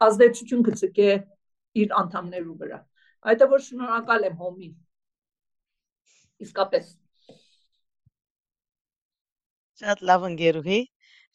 ազդեցություն 0.06 0.64
կցկե 0.68 1.06
իր 1.82 1.94
անդամներու 2.00 2.56
վրա։ 2.62 2.80
Այդ 3.32 3.44
է 3.44 3.48
որ 3.52 3.64
շնորհակալ 3.68 4.26
եմ 4.28 4.36
հոմին։ 4.42 4.74
Իսկապես։ 6.46 6.92
Շատ 9.82 10.04
լավ 10.10 10.28
ընկերուհի, 10.28 10.80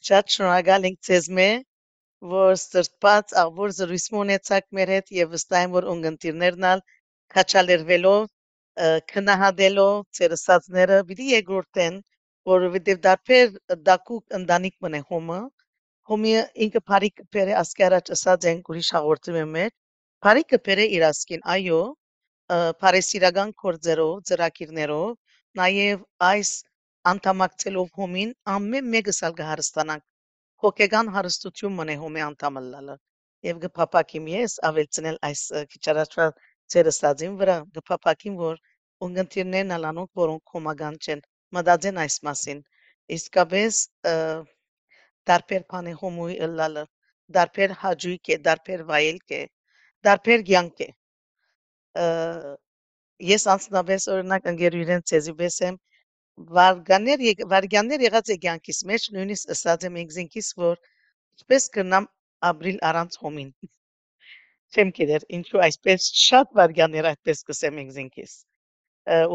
շատ 0.10 0.36
շնորհակալ 0.38 0.88
ենք 0.92 1.00
ձեզ 1.08 1.30
մե, 1.40 1.50
որ 2.34 2.54
սրտված 2.62 3.34
աղբոր 3.42 3.74
զրույցում 3.80 4.20
ունեցաք 4.22 4.68
մեր 4.78 4.94
հետ 4.96 5.12
եւ 5.18 5.34
վստահ 5.34 5.66
եմ 5.66 5.76
որ 5.78 5.88
ունգընտիրներն 5.94 6.68
ալ 6.72 6.84
քաչալերվելով 7.34 8.30
քնահատելով 9.14 9.94
ձեր 10.20 10.38
ասածները 10.38 11.02
պիտի 11.12 11.30
երկրորդեն 11.34 12.00
որովհետեւ 12.52 13.02
դարբեր 13.08 13.58
դակուկ 13.90 14.40
ընտանիք 14.42 14.78
մնե 14.88 15.04
հոմը 15.12 15.42
հոմի 16.12 16.34
ինքը 16.68 16.84
բարիք 16.92 17.26
բերե 17.36 17.58
ասկի 17.64 17.88
առաջ 17.90 18.14
ասած 18.18 18.50
են 18.54 18.64
ուրիշ 18.72 18.92
հաղորդում 18.98 19.40
եմ 19.44 19.54
մեր 19.58 19.76
Փարիքը 20.26 20.58
բերե 20.66 20.86
իր 20.98 21.04
ասկին, 21.08 21.42
այո, 21.54 21.80
բարեսիրական 22.84 23.52
գործերով, 23.64 24.14
ծրագիրներով, 24.30 25.12
նաև 25.60 26.06
այս 26.28 26.54
անդամակցելով 27.12 27.92
հոմին 28.00 28.32
ամեն 28.54 28.90
մեկս 28.96 29.20
ալ 29.28 29.36
կհարստանանք 29.42 30.06
հոգեգան 30.66 31.12
հարստություն 31.18 31.78
մնե 31.82 31.98
հոմի 32.06 32.24
անդամը 32.30 32.64
լալը 32.72 32.98
եւ 33.50 33.62
գփապակիմ 33.68 34.32
ես 34.34 34.58
ավելցնել 34.72 35.22
այս 35.30 35.44
քիչ 35.76 35.84
ծերը 36.74 36.94
ստածին 36.96 37.38
վրա 37.42 37.58
գփապակիմ 37.78 38.36
որ 38.42 38.60
ունգընտիրներն 39.08 39.74
ալանոք 39.78 40.22
որոնք 40.22 40.54
հոմագան 40.56 41.00
չեն 41.06 41.24
մտածեն 41.58 42.00
այս 42.04 42.18
մասին 42.28 42.62
իսկապես 43.18 43.82
դարբեր 45.32 45.66
բան 45.74 45.90
է 45.92 45.96
հոմոյի 46.02 46.38
ըլլալը 46.48 46.84
դարբեր 47.38 47.76
հաջույք 47.84 48.32
է 48.36 48.38
դարբեր 48.48 48.84
վայելք 48.92 49.36
է 49.40 49.42
դարբեր 50.08 50.46
կյանք 50.50 50.84
է 50.88 50.90
ես 53.32 53.48
անձնապես 53.54 54.10
օրինակ 54.16 54.50
ընկերուհին 54.54 55.06
ցեզի 55.12 55.34
պես 55.42 55.60
եմ 55.70 55.80
վարգաներ 56.58 57.24
վարգյաններ 57.54 58.04
եղած 58.08 58.34
է 58.36 58.38
կյանքիս 58.44 58.84
մեջ 58.92 59.08
նույնիսկ 59.16 59.54
ասած 59.56 59.88
եմ 59.88 59.98
ինքզինքիս 60.04 60.50
որ 60.62 60.76
ինչպես 61.38 61.70
կնամ 61.78 62.10
ապրիլ 62.52 62.78
առանց 62.92 63.18
հոմին 63.24 63.50
չեմ 64.76 64.94
գիտեր 65.00 65.26
ինչու 65.40 65.64
այսպես 65.68 66.08
շատ 66.22 66.56
վարգյաններ 66.60 67.10
այդպես 67.12 67.44
կսեմ 67.50 67.82
ինքզինքիս 67.84 68.38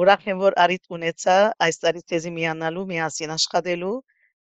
ուրախ 0.02 0.26
եմ 0.32 0.42
որ 0.46 0.58
արիտ 0.64 0.96
ունեցա 0.98 1.36
այս 1.68 1.82
տարի 1.84 2.02
ցեզի 2.12 2.34
միանալու 2.38 2.88
միասին 2.92 3.36
աշխատելու 3.36 3.94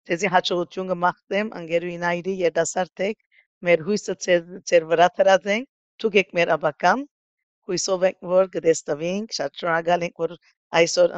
ցեզի 0.10 0.34
հաջողություն 0.38 0.89
կմաղթեմ 0.93 1.54
ընկերուհին 1.62 2.10
այրի 2.13 2.34
երդասարտեք 2.43 3.22
մեր 3.69 3.86
հույսը 3.89 4.17
ծեր 4.26 4.89
վրա 4.93 5.08
թրածենք 5.19 5.69
Դուք 6.04 6.15
եք 6.19 6.32
մեր 6.38 6.50
աբական, 6.54 7.02
հույսով 7.69 8.02
ենք, 8.08 8.17
որ 8.30 8.48
կտեսնվենք, 8.54 9.36
շատ 9.36 9.60
շնորհակալ 9.60 10.02
ենք, 10.08 10.17
որ 10.24 10.32
այսօր 10.80 11.13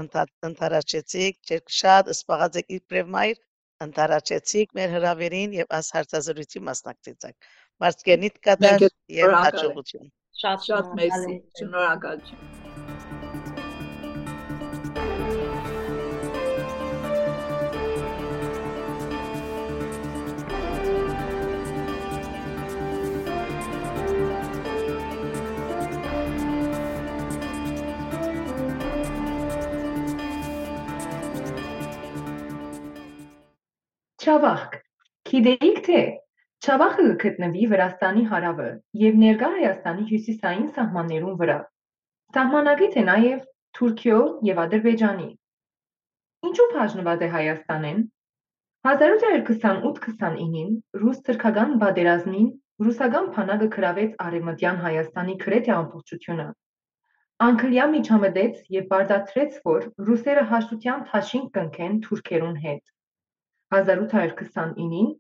ընթարաճեցիք, 0.49 1.37
ջեք 1.51 1.71
շատ 1.77 2.11
սպաղած 2.13 2.59
եք 2.61 2.73
իբրև 2.77 3.09
մայր, 3.15 3.39
ընթարաճեցիք 3.85 4.75
մեր 4.79 4.93
հրավերին 4.95 5.55
եւ 5.59 5.73
աս 5.79 5.89
հարցազրույցի 5.95 6.63
մասնակցեցաք։ 6.69 7.49
Վարսկենիտ 7.83 8.35
կատար 8.47 8.77
Մենք 8.79 8.83
եւ 8.85 9.25
շնորհակալ 9.25 9.55
ենք։ 9.55 9.65
հաջողություն։ 9.65 10.11
Շատ 10.41 10.67
Շատ 10.69 10.93
մերսի։ 10.99 11.35
շնորհակալ 11.59 12.19
եմ։ 12.19 12.29
Շնորհակալություն։ 12.29 12.65
Չավախք։ 34.25 34.77
Գիտեիք 35.29 35.81
թե 35.85 35.99
Չավախը 36.65 37.03
կգտնվի 37.21 37.65
Վրաստանի 37.71 38.21
հարավը 38.29 38.67
եւ 38.99 39.17
ներկա 39.23 39.47
Հայաստանի 39.55 40.03
հյուսիսային 40.11 40.69
սահմաններուն 40.75 41.33
վրա։ 41.41 41.57
Սահմանագիծ 42.37 42.95
է 43.01 43.03
նաեւ 43.09 43.41
Թուրքիո 43.77 44.21
եւ 44.47 44.61
Ադրբեջանի։ 44.63 45.27
Ինչու 46.49 46.65
բաժնված 46.71 47.25
է 47.25 47.29
Հայաստանեն։ 47.35 47.99
1828-29-ին 48.91 50.71
ռուս-թրքական 51.03 51.75
պատերազմին 51.83 52.47
ռուսական 52.87 53.29
փանակը 53.35 53.67
գրավեց 53.75 54.15
արևմտյան 54.25 54.79
Հայաստանի 54.85 55.35
քրեթե 55.43 55.73
ամբողջությունը։ 55.75 56.47
Անգլիա 57.49 57.85
միջամտեց 57.93 58.65
եւ 58.77 58.89
բարդացրեց, 58.95 59.61
որ 59.69 59.85
ռուսերը 60.09 60.47
հաշտության 60.55 61.05
թաշին 61.11 61.45
կընկեն 61.59 62.01
թուրքերուն 62.07 62.57
հետ։ 62.65 62.83
1829-ին 63.81 65.13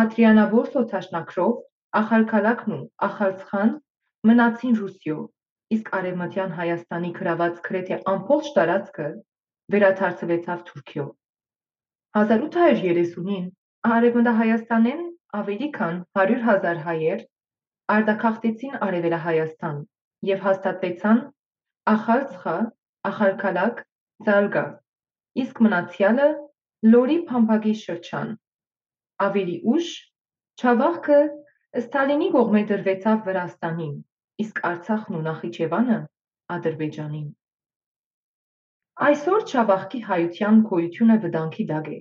Ադրիանաբորսո 0.00 0.82
տաշնակրով 0.90 1.56
Ախալքալակն 2.00 2.74
ու 2.74 2.84
Ախալցխան 3.06 3.72
մնացին 4.28 4.76
Ռուսիո, 4.80 5.16
իսկ 5.76 5.90
արևմտյան 5.98 6.54
Հայաստանի 6.58 7.10
գրաված 7.18 7.58
գրեթե 7.66 7.98
ամբողջ 8.12 8.48
տարածքը 8.58 9.08
վերադարձվեցավ 9.74 10.62
Թուրքիո։ 10.70 11.04
1830-ին 12.20 13.44
Արևմտահայաստանեն 13.96 15.04
ավելի 15.42 15.68
քան 15.76 16.00
100.000 16.20 16.82
հայեր 16.86 17.22
արտաքաղտեցին 17.96 18.80
Արևելահայաստան 18.86 19.78
եւ 20.32 20.44
հաստատվեցան 20.46 21.20
Ախալցխա, 21.92 22.56
Ախալքալակ, 23.12 23.84
Զալգա, 24.28 24.64
իսկ 25.44 25.62
մնացյալը 25.66 26.28
Լորի 26.92 27.18
Փամփագի 27.28 27.74
շրջան։ 27.82 28.32
Ավելի 29.26 29.56
ուշ 29.74 29.92
Չավախքը 30.62 31.18
Ստալինի 31.80 32.28
կողմէ 32.36 32.60
դրվեցավ 32.70 33.20
Վրաստանին, 33.28 33.92
իսկ 34.44 34.58
Արցախն 34.70 35.18
ու 35.18 35.22
Նախիջևանը 35.26 35.98
Ադրբեջանին։ 36.56 37.28
Այսօր 39.06 39.44
Չավախքի 39.52 40.00
հայության 40.08 40.58
գոյությունը 40.72 41.16
վտանգի 41.22 41.66
տակ 41.70 41.88
է։ 41.92 41.98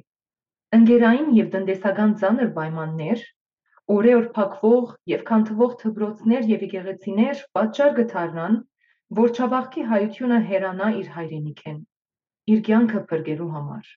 Ընկերային 0.79 1.29
եւ 1.37 1.53
տնտեսական 1.53 2.11
ցաներ 2.23 2.51
պայմաններ, 2.57 3.23
օրեօր 3.95 4.27
փակվող 4.39 4.91
եւ 5.13 5.23
քանթվող 5.31 5.73
թբրոցներ 5.85 6.51
եւ 6.51 6.67
եկեղեցիներ 6.67 7.41
պատճառ 7.57 7.97
կդառնան, 8.01 8.59
որ 9.21 9.33
Չավախքի 9.37 9.87
հայությունը 9.93 10.39
հերանա 10.51 10.93
իր 11.01 11.09
հայրենիքեն, 11.15 11.81
իր 12.55 12.63
կյանքը 12.69 13.03
բրգելու 13.11 13.51
համար։ 13.57 13.91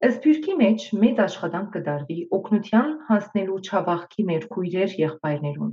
Սփյուռքի 0.00 0.54
մեջ 0.58 0.84
մեծ 1.00 1.18
աշխատանք 1.22 1.72
կդարվի 1.76 2.14
օգնության 2.36 2.92
հասնելու 3.08 3.56
Չավախքի 3.68 4.22
մեր 4.30 4.46
քույրեր 4.54 4.94
եղբայրներուն։ 5.00 5.72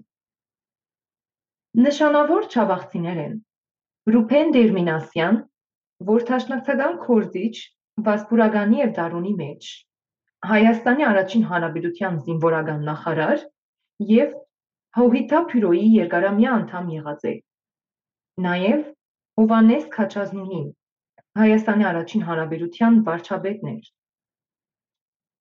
Նշանավոր 1.85 2.47
Չավախցիներ 2.51 3.21
են. 3.23 3.37
Ռուփեն 4.15 4.51
Դերմինասյան, 4.57 5.39
որ 6.11 6.27
Թաշնակցական 6.31 6.99
կորզիչ 7.07 7.55
Վասպուրականի 8.07 8.81
եւ 8.83 8.91
Դարունի 8.99 9.33
մեջ 9.39 9.69
Հայաստանի 10.51 11.05
առաջին 11.11 11.45
հանրապետության 11.51 12.17
զինվորական 12.27 12.83
նախարար 12.91 13.45
եւ 14.11 14.35
Հովիթա 14.97 15.39
բյուրոյի 15.51 15.87
երկարամյա 15.97 16.51
անդամ 16.57 16.91
եղած 16.97 17.23
է։ 17.31 17.33
Նաեւ 18.47 18.83
Հովանես 19.39 19.87
Քաչազնուհին 19.95 20.67
Հայաստանի 21.41 21.87
առաջին 21.93 22.27
հանրապետության 22.27 22.99
վարչապետն 23.07 23.71
էր։ 23.77 23.87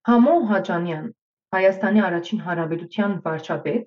Համո 0.07 0.33
Հաջանյան 0.49 1.07
Հայաստանի 1.55 2.01
առաջին 2.09 2.41
հանրապետության 2.49 3.15
վարչապետ, 3.23 3.87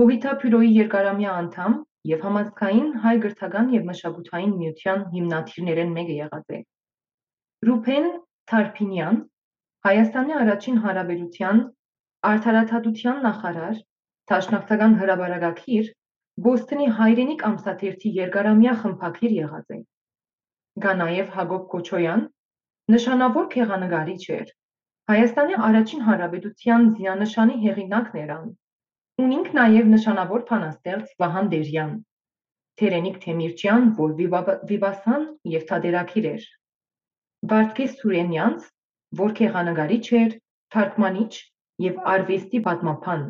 Հովիթա 0.00 0.30
բյուրոյի 0.42 0.70
երկարամյա 0.74 1.34
անդամ 1.40 1.74
եւ 2.10 2.22
համազգային 2.26 2.86
հայ 3.02 3.12
գրթական 3.24 3.68
եւ 3.74 3.84
մշակութային 3.88 4.54
միության 4.60 5.02
հիմնադիրներեն 5.16 5.92
մեկը 5.96 6.16
եղած 6.20 6.54
է։ 6.56 6.60
Ռուփեն 7.68 8.08
Թարփինյան 8.52 9.18
Հայաստանի 9.88 10.36
առաջին 10.38 10.80
հանրապետության 10.86 11.60
արդարադատության 12.30 13.22
նախարար, 13.28 13.76
Տաշնակցական 14.32 14.98
հրաբարակագիր, 15.02 15.92
Բոստոնի 16.48 16.88
հայրենիք 17.02 17.46
ամսաթերթի 17.50 18.14
երկարամյա 18.22 18.74
խմբակիր 18.86 19.36
եղած 19.42 19.76
է։ 19.76 19.84
Գա 20.86 20.98
նաև 21.04 21.36
Հակոբ 21.36 21.70
Կոչոյան, 21.76 22.26
նշանավոր 22.96 23.52
քեղանկարիչ 23.58 24.22
էր։ 24.40 24.58
Հայաստանի 25.10 25.56
առաջին 25.66 26.02
հանրապետության 26.06 26.84
զինանշանի 26.96 27.56
հեղինակն 27.62 28.18
էր 28.22 28.30
ան։ 28.34 28.44
Ունինք 29.22 29.48
նաև 29.58 29.88
նշանավոր 29.94 30.44
փանաստեղծ 30.50 31.16
Վահան 31.22 31.48
Դերյան, 31.54 31.90
Թերենիկ 32.82 33.16
Թեմիրճյան, 33.24 33.88
որ 33.98 34.14
վիվասան 34.70 35.26
եւ 35.54 35.66
թադերակիր 35.72 36.28
էր։ 36.30 36.46
Վարդգես 37.52 37.96
Սուրենյանց, 38.02 38.70
որ 39.22 39.34
քեղանկարիչ 39.42 40.06
էր, 40.22 40.36
թարգմանիչ 40.76 41.32
եւ 41.86 41.98
արվեստի 42.14 42.60
պատմապան։ 42.68 43.24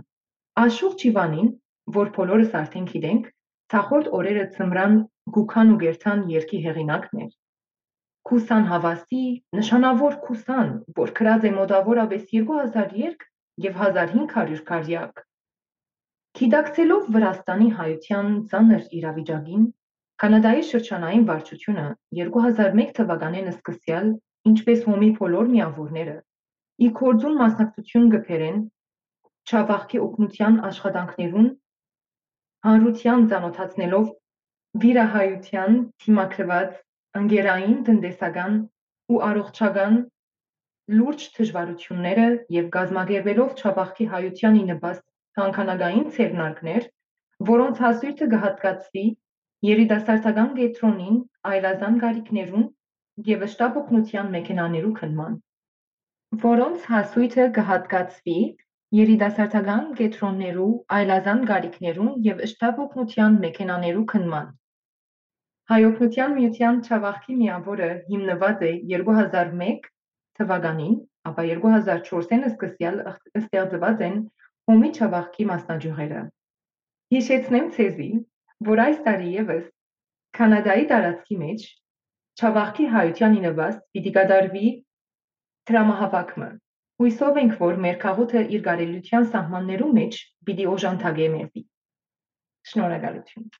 Աշուղ 0.66 0.96
Չիվանին, 1.02 1.52
որ 1.96 2.12
բոլորս 2.18 2.56
արդեն 2.62 2.88
գիտենք, 2.92 3.30
ցախորդ 3.72 4.12
օրերը 4.20 4.44
ծմրան 4.58 4.98
Գուքան 5.38 5.72
ու 5.72 5.80
Գերթան 5.82 6.26
երկի 6.36 6.60
հեղինակն 6.68 7.24
էր։ 7.26 7.32
Քուսան 8.28 8.66
Հավասի, 8.70 9.22
նշանավոր 9.58 10.16
Քուսան, 10.24 10.68
որ 10.98 11.12
գրած 11.18 11.46
է 11.48 11.52
մոտավորապես 11.58 12.26
2000 12.32 12.92
երգ 13.02 13.24
եւ 13.66 13.78
1500 13.84 14.60
քարյակ։ 14.68 15.22
Գիտակցելով 16.40 17.08
Վրաստանի 17.16 17.70
հայության 17.78 18.28
ցաներ 18.52 18.84
իրավիճակին, 18.98 19.64
Կանադայի 20.22 20.62
շրջանային 20.68 21.24
վարչությունը 21.32 21.86
2001 22.18 22.92
թվականին 22.98 23.50
սկսյալ, 23.52 24.12
ինչպես 24.52 24.86
հոմի 24.86 25.10
բոլոր 25.18 25.50
միավորները, 25.56 26.14
ի 26.86 26.88
կորձուն 27.02 27.36
մասնակցություն 27.42 28.08
գբերեն 28.14 28.62
Չավախքի 29.50 30.00
օգնության 30.06 30.58
աշխատանքներուն 30.70 31.48
հանրության 32.68 33.24
ցանոթացնելով 33.32 34.06
վիրահայության 34.82 35.78
թիմակրված 36.04 36.76
ընկերային 37.20 37.78
տնտեսական 37.88 38.54
ու 39.12 39.18
առողջական 39.28 39.98
լուրջ 40.98 41.24
դժվարությունները 41.36 42.26
եւ 42.56 42.70
գազագերբելով 42.76 43.50
Չավախքի 43.60 44.06
հայության 44.14 44.56
ինպաստ 44.62 45.04
հանքանագային 45.40 46.08
ցերնարկներ, 46.16 46.88
որոնց 47.52 47.82
հասույթը 47.84 48.28
կհատկացվի 48.34 49.04
երիտասարդական 49.68 50.50
կետրոնին 50.58 51.20
այլազան 51.52 52.00
գարիկներուն 52.02 52.66
եւ 53.28 53.46
շտաբ 53.52 53.78
օգնության 53.82 54.32
մեքենաներու 54.36 54.92
քնման, 54.98 55.38
որոնց 56.46 56.88
հասույթը 56.94 57.46
կհատկացվի 57.60 58.38
երիտասարդական 58.96 59.86
կետրոններու 60.00 60.72
այլազան 60.96 61.46
գարիկներուն 61.52 62.10
եւ 62.26 62.42
շտաբ 62.52 62.82
օգնության 62.86 63.38
մեքենաներու 63.44 64.04
քնման։ 64.12 64.50
Հայօգնության 65.72 66.32
միության 66.36 66.78
Չավախքի 66.84 67.34
միավորը 67.42 67.86
հիմնված 68.08 68.64
է 68.66 68.72
2001 68.88 69.86
թվականին, 70.40 70.96
ապա 71.30 71.44
2004-ին 71.50 72.44
սկսյալ 72.48 72.98
ստեղծված 73.40 74.02
են 74.08 74.18
Հոմի 74.68 74.90
Չավախքի 74.98 75.46
մասնաճյուղերը։ 75.52 76.20
Հիշեցնեմ 77.16 77.70
ցեզի, 77.78 78.10
որ 78.68 78.84
այս 78.84 79.00
տարի 79.08 79.32
եւս 79.38 79.64
Կանադայի 80.40 80.86
տարածքի 80.92 81.40
մեջ 81.46 81.66
Չավախքի 82.42 82.90
հայության 82.98 83.40
ինվաստ 83.40 83.82
պիտի 83.96 84.14
կատարվի 84.20 84.68
դրամահավաքումը։ 85.72 86.52
Հույսով 87.00 87.42
ենք, 87.46 87.58
որ 87.64 87.82
մեր 87.88 87.98
քաղաքը 88.06 88.46
իր 88.58 88.68
գարելության 88.68 89.32
սահմաններում 89.32 89.98
մեջ 90.02 90.22
պիտի 90.50 90.70
օժանդակե 90.76 91.34
մեզի։ 91.40 91.68
Շնորհակալություն։ 92.72 93.52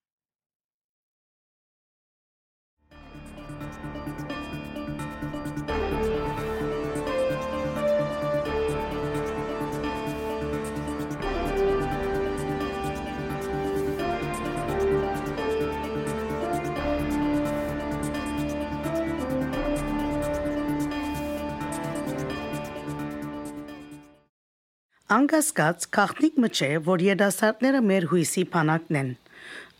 Անկասկած 25.12 25.84
քաղտնիկ 25.92 26.36
մը 26.40 26.48
չէ, 26.56 26.66
որ 26.86 27.02
երդասարտները 27.04 27.80
մեր 27.84 28.04
հույսի 28.12 28.42
փանակն 28.52 28.96
են։ 29.00 29.08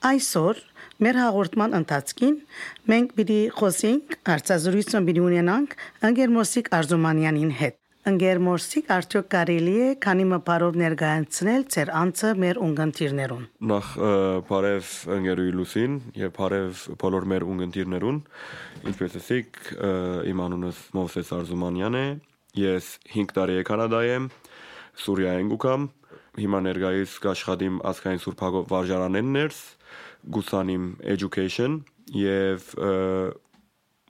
Այսօր 0.08 0.58
մեր 1.06 1.18
հաղորդման 1.22 1.76
ընթացքին 1.78 2.34
մենք 2.92 3.14
պիտի 3.16 3.38
խոսենք 3.56 4.16
հարցազրույցը 4.28 5.00
պիտի 5.06 5.22
ունենանք 5.28 5.76
Անգերմոսիկ 6.08 6.68
Արզումանյանին 6.78 7.54
հետ։ 7.62 7.78
Ընկեր 8.12 8.42
Մորսիկ 8.42 8.92
արդյոք 8.92 9.26
կարելի 9.32 9.74
է 9.78 9.88
քանի 10.04 10.24
մպարով 10.34 10.78
ներկայացնել 10.82 11.66
ձեր 11.72 11.92
անձը 12.02 12.32
մեր 12.42 12.60
ունգընտիրներուն։ 12.66 13.44
Նախ 13.72 13.90
բարև 14.50 14.92
ընկերուի 15.16 15.52
Լուսին 15.60 15.98
եւ 16.18 16.32
բարև 16.40 16.82
բոլոր 17.06 17.28
մեր 17.32 17.46
ունգընտիրներուն։ 17.54 18.18
Ինչպես 18.90 19.16
ասիք, 19.22 19.62
իմ 20.32 20.44
անունս 20.48 20.82
Մովսես 20.98 21.32
Արզումանյան 21.38 22.00
է։ 22.02 22.06
Ես 22.58 22.88
5 23.14 23.36
տարի 23.38 23.62
է 23.62 23.68
Կանադայ 23.70 24.02
եմ, 24.12 24.26
Սուրիայեն 25.02 25.52
գուքամ։ 25.52 25.86
Հիմա 26.42 26.58
ներկայիս 26.66 27.14
կաշխատիմ 27.22 27.78
ազգային 27.92 28.20
սուրբագով 28.22 28.68
վարժարանեն 28.72 29.32
ներս, 29.36 29.58
գուսանիմ 30.36 30.84
education 31.14 31.80
եւ 32.16 32.68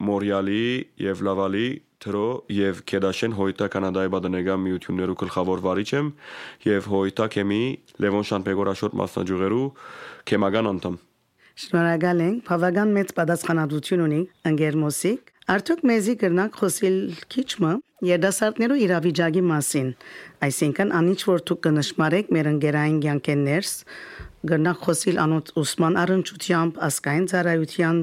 Մորիալի 0.02 0.66
եւ 1.02 1.22
Լավալի 1.26 1.66
թրո 2.02 2.26
եւ 2.50 2.80
Քեդաշեն 2.90 3.34
հոյտա 3.38 3.68
կանադայի 3.72 4.10
բադնեգա 4.14 4.56
միություններու 4.62 5.16
գլխավոր 5.22 5.62
վարիչ 5.66 5.88
եմ 5.98 6.08
եւ 6.66 6.88
հոյտա 6.92 7.26
կեմի 7.36 7.62
Լևոն 8.02 8.26
Շանպեգորաշոտ 8.32 8.96
մասնաճյուղերու 9.02 9.66
կեմական 10.32 10.70
անդամ 10.72 10.98
Շնորհակալ 11.62 12.24
ենք 12.26 12.42
բավական 12.48 12.96
մեծ 12.96 13.14
պատասխանատվություն 13.20 14.04
ունի 14.08 14.20
ընկեր 14.50 14.78
Մոսիկ 14.82 15.32
Արդյոք 15.52 15.80
մեզի 15.92 16.14
կրնակ 16.22 16.58
խոսիլ 16.62 16.98
քիչմը 17.34 17.72
երդասարտներու 18.08 18.78
իրավիճակի 18.86 19.42
մասին, 19.50 19.92
այսինքն 20.46 20.94
անիչ 21.02 21.20
որ 21.28 21.44
դուք 21.50 21.60
կնշմարեք 21.66 22.32
մեր 22.36 22.50
ընկերային 22.52 22.98
ցանկեններս, 23.06 23.74
կրնակ 24.52 24.82
խոսիլ 24.86 25.22
անոց 25.22 25.54
ուսման 25.62 26.00
առընչությամբ, 26.02 26.82
ասկային 26.88 27.28
ծառայության 27.32 28.02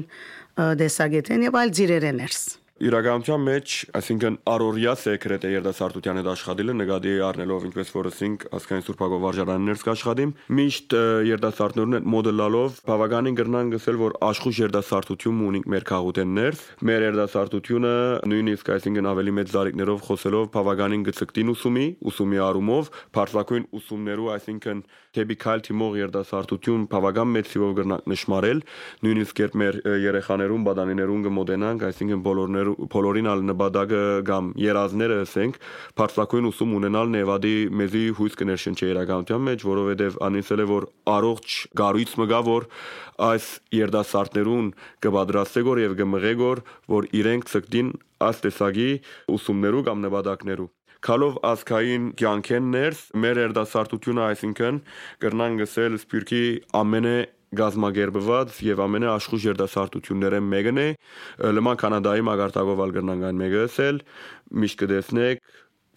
դեսագետեն 0.80 1.46
եւ 1.50 1.60
այլ 1.60 1.76
ձիրերեներս 1.80 2.40
իրականության 2.80 3.42
մեջ, 3.44 3.72
այսինքն 3.98 4.36
առօրյա 4.48 4.92
սեկրետ 4.96 5.42
է 5.44 5.50
երդասարտության 5.52 6.18
հետ 6.20 6.28
աշխատելը 6.32 6.74
նկատի 6.80 7.10
առնելով 7.26 7.66
ինչպես 7.68 7.90
որ 7.92 8.06
ասինք 8.10 8.46
ասկային 8.56 8.84
սուրբագով 8.86 9.20
վարժարաններս 9.26 9.84
կաշխատիմ 9.84 10.32
միշտ 10.60 10.96
երդասարտներուն 11.28 11.96
հետ 11.98 12.08
մոդելալով 12.14 12.78
բավականին 12.88 13.36
գրնան 13.40 13.72
գսել 13.74 14.00
որ 14.00 14.16
աշխուժ 14.30 14.60
երդասարտություն 14.64 15.42
ունենք 15.50 15.68
մեր 15.74 15.86
քաղուտեններ 15.90 16.62
մեր 16.88 17.06
երդասարտությունը 17.10 17.94
նույնիսկ 18.32 18.72
այսինքն 18.80 19.10
ավելի 19.12 19.36
մեծ 19.40 19.52
զարիկներով 19.60 20.02
խոսելով 20.08 20.48
բավականին 20.56 21.04
գծկտին 21.10 21.52
ուսումի 21.52 21.86
ուսումի 22.10 22.42
առումով 22.48 22.90
բարձրակույն 23.20 23.68
ուսումներու 23.80 24.32
այսինքն 24.40 24.82
դեպի 25.10 25.34
քայլ 25.42 25.62
թիմող 25.66 25.94
երդասարտություն 25.98 26.82
բավական 26.90 27.30
մեծ 27.34 27.48
ծիվով 27.50 27.70
գրնանք 27.78 28.04
նշмарել, 28.12 28.60
նույնիսկ 29.02 29.40
երբ 29.42 29.56
մեր 29.62 29.78
երեխաներուն, 30.04 30.66
բադանիներուն 30.68 31.24
կմոտենանք, 31.26 31.82
այսինքն 31.88 32.22
բոլորներ 32.26 32.70
բոլորին 32.94 33.30
ալ 33.32 33.42
նպատակը 33.50 34.02
կամ 34.30 34.52
երազները 34.62 35.16
ասենք, 35.24 35.58
բարձրակույն 35.98 36.48
ուսում 36.50 36.76
ունենալ 36.78 37.12
նեվադի 37.16 37.54
մեզի 37.80 38.04
հույս 38.20 38.38
կներշնչի 38.38 38.90
իրականության 38.94 39.44
մեջ, 39.50 39.66
որովհետև 39.70 40.20
անիսել 40.30 40.62
է 40.62 40.68
որ 40.70 40.88
առողջ 41.18 41.58
գարույց 41.80 42.14
մգա 42.22 42.40
որ 42.50 42.68
այս 43.20 43.46
երդասարտներուն 43.80 44.70
կպատրաստե 45.04 45.64
գոր 45.66 45.82
եւ 45.90 45.98
կմղե 45.98 46.34
գոր, 46.40 46.62
որ 46.94 47.10
իրենք 47.20 47.50
ցկտին 47.50 47.94
այս 48.30 48.44
տեսակի 48.46 48.90
ուսումներու 49.34 49.86
կամ 49.90 50.06
նպատակներու 50.06 50.70
Քալով 51.06 51.36
ազգային 51.48 52.08
կյանքեն 52.20 52.66
ներս 52.74 52.98
մեր 53.24 53.38
երդասարտությունը 53.46 54.24
այսինքն 54.26 54.80
կրնան 55.24 55.54
գսել 55.60 55.96
սպյուրքի 56.00 56.42
ամենե 56.80 57.14
գազմագերբված 57.60 58.58
եւ 58.66 58.82
ամենաաշխուժ 58.84 59.46
երդասարտությունները 59.48 60.42
մեկն 60.50 60.82
է 60.82 60.86
լման 61.56 61.80
կանադայի 61.80 62.26
մագարտակով 62.28 62.84
ալգրնան 62.84 63.24
այն 63.30 63.40
մեկը 63.40 63.64
ասել 63.70 64.04
միշտ 64.60 64.80
կդեսնեք 64.84 65.42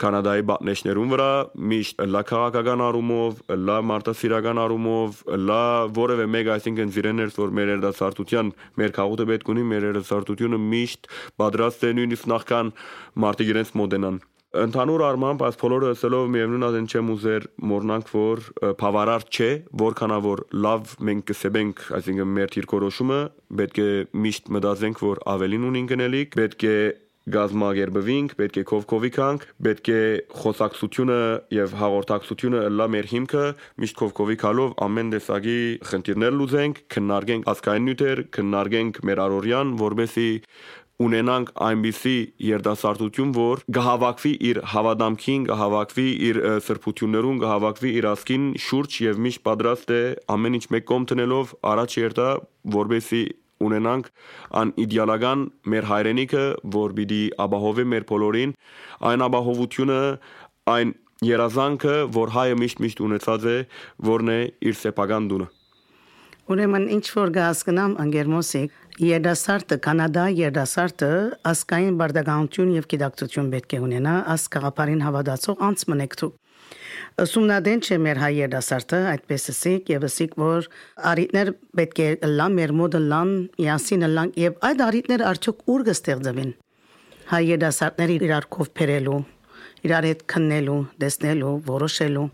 կանադայի 0.01 0.43
բատնեշներուն 0.49 1.12
վրա 1.14 1.28
միշտ 1.70 1.99
լա 2.10 2.22
քաղաքական 2.32 2.82
առումով, 2.82 3.43
լա 3.68 3.76
մարտասիրական 3.91 4.62
առումով, 4.64 5.22
լա 5.38 5.62
որևէ 5.99 6.26
մեկ 6.34 6.51
այսինքն 6.56 6.93
զիրեներս 6.97 7.39
որ 7.43 7.56
մեր 7.60 7.74
երդասարտության 7.76 8.51
մեր 8.82 8.97
քաղուտը 8.97 9.30
պետք 9.30 9.54
ունի 9.54 9.70
մեր 9.70 9.89
երդասարտությունը 9.91 10.62
միշտ 10.74 11.10
պատրաստ 11.43 11.86
է 11.86 11.95
նույնիսկ 12.01 12.30
նախքան 12.34 12.78
մարտի 13.26 13.51
իրենց 13.54 13.76
մոդենան 13.84 14.24
Ընդհանուր 14.54 15.01
առմամբ 15.01 15.43
այս 15.47 15.56
բոլորը 15.58 15.88
ասելով 15.95 16.28
միևնույն 16.30 16.66
adin 16.68 16.86
չեմ 16.86 17.08
ուզեր 17.10 17.45
մորնանք 17.72 18.10
որ 18.14 18.41
բավարար 18.82 19.24
չէ 19.34 19.47
որքանա 19.82 20.20
որ 20.26 20.43
լավ 20.66 20.91
մենք 21.10 21.26
կսեբենք 21.32 21.82
այսինքն 21.97 22.36
մեր 22.38 22.54
թիրքորոշումը 22.54 23.18
պետք 23.62 23.80
է 23.82 23.88
միշտ 24.26 24.51
մտածենք 24.58 25.01
որ 25.08 25.24
ավելին 25.34 25.66
ունին 25.72 25.89
գնելիք 25.93 26.38
պետք 26.38 26.68
է 26.70 26.78
գազմագերբվինք, 27.34 28.34
պետք 28.36 28.58
է 28.60 28.64
կովկովիքանք, 28.68 29.43
պետք 29.64 29.89
է 29.93 29.99
խոսակցությունը 30.43 31.20
եւ 31.56 31.76
հաղորդակցությունը 31.80 32.64
լա 32.76 32.88
մեր 32.95 33.08
հիմքը, 33.14 33.43
միշտ 33.80 33.99
կովկովիկալով 34.01 34.74
ամեն 34.84 35.14
տեսակի 35.14 35.60
խնդիրներ 35.88 36.36
լուծենք, 36.41 36.82
քննարկենք 36.91 37.47
ազգային 37.54 37.88
նյութեր, 37.88 38.24
քննարկենք 38.38 38.99
մեր 39.08 39.24
առօրյան, 39.24 39.74
որբեսի 39.84 40.28
ունենանք 41.02 41.52
այնպիսի 41.66 42.16
երդասարտություն, 42.48 43.32
որ 43.36 43.62
կհավաքվի 43.78 44.34
իր 44.50 44.60
հավադամքին, 44.74 45.46
կհավաքվի 45.50 46.08
իր 46.28 46.39
սրբություններուն, 46.68 47.39
կհավաքվի 47.44 47.94
իր 48.00 48.08
ասքին 48.14 48.46
շուրջ 48.66 48.98
եւ 49.08 49.24
միշտ 49.26 49.44
պատրաստ 49.48 49.94
է 49.94 50.02
ամեն 50.36 50.58
ինչ 50.60 50.66
մեկ 50.76 50.86
կողմ 50.91 51.08
տնելով 51.14 51.56
առաջ 51.74 51.98
երթա, 52.04 52.30
որբեսի 52.78 53.24
ունենանք 53.64 54.12
ան 54.60 54.74
իդեալական 54.84 55.44
մեր 55.74 55.89
հայրենիքը, 55.89 56.46
որ 56.78 56.96
պիտի 57.00 57.24
ապահովի 57.48 57.88
մեր 57.94 58.08
բոլորին, 58.12 58.56
այն 59.10 59.26
ապահովությունը, 59.30 60.00
այն 60.74 60.96
երազանքը, 61.24 61.98
որ 62.20 62.38
հայը 62.38 62.62
միշտ 62.64 62.86
միշտ 62.86 63.04
ունեցած 63.08 63.52
է, 63.54 63.58
որն 64.14 64.34
է 64.34 64.39
իր 64.70 64.80
սեփական 64.84 65.30
դունը։ 65.32 65.52
Ուրեմն 66.52 66.89
ինչ 66.91 67.06
որ 67.16 67.30
գասկնամ 67.38 67.94
անգերմոսիկ 68.04 68.80
Երդասարտը 69.00 69.76
Կանադա 69.86 70.24
երդասարտը 70.38 71.08
ասկային 71.48 71.96
բարդականություն 72.02 72.74
եւ 72.76 72.88
գիտակցություն 72.91 73.52
պետք 73.54 73.76
է 73.78 73.80
ունենա 73.86 74.16
աս 74.34 74.44
կաղապարին 74.56 75.06
հավատացող 75.06 75.64
անց 75.70 75.86
մնեկտու 75.94 76.30
Սումնադեն 77.32 77.86
չէ 77.88 78.00
մեր 78.04 78.22
հայ 78.26 78.32
երդասարտը 78.41 79.00
այդպես 79.14 79.48
էսիկ 79.54 79.94
եւ 79.94 80.06
էսիկ 80.10 80.38
որ 80.44 80.70
արիտներ 81.14 81.54
պետք 81.80 82.04
է 82.04 82.12
լան 82.28 82.60
մեր 82.60 82.76
մոդը 82.84 83.04
լան 83.08 83.34
յասին 83.64 84.08
լան 84.20 84.36
եւ 84.44 84.62
այդ 84.68 84.86
արիտները 84.89 85.28
արդյոք 85.32 85.66
ուր 85.74 85.88
կստեղծվին 85.94 86.54
հայ 87.32 87.44
երդասարտների 87.54 88.22
իրար 88.28 88.52
կով 88.58 88.74
փերելու 88.84 89.20
իրար 89.88 90.12
հետ 90.12 90.28
քննելու 90.34 90.80
դեսնելու 91.06 91.58
որոշելու 91.72 92.30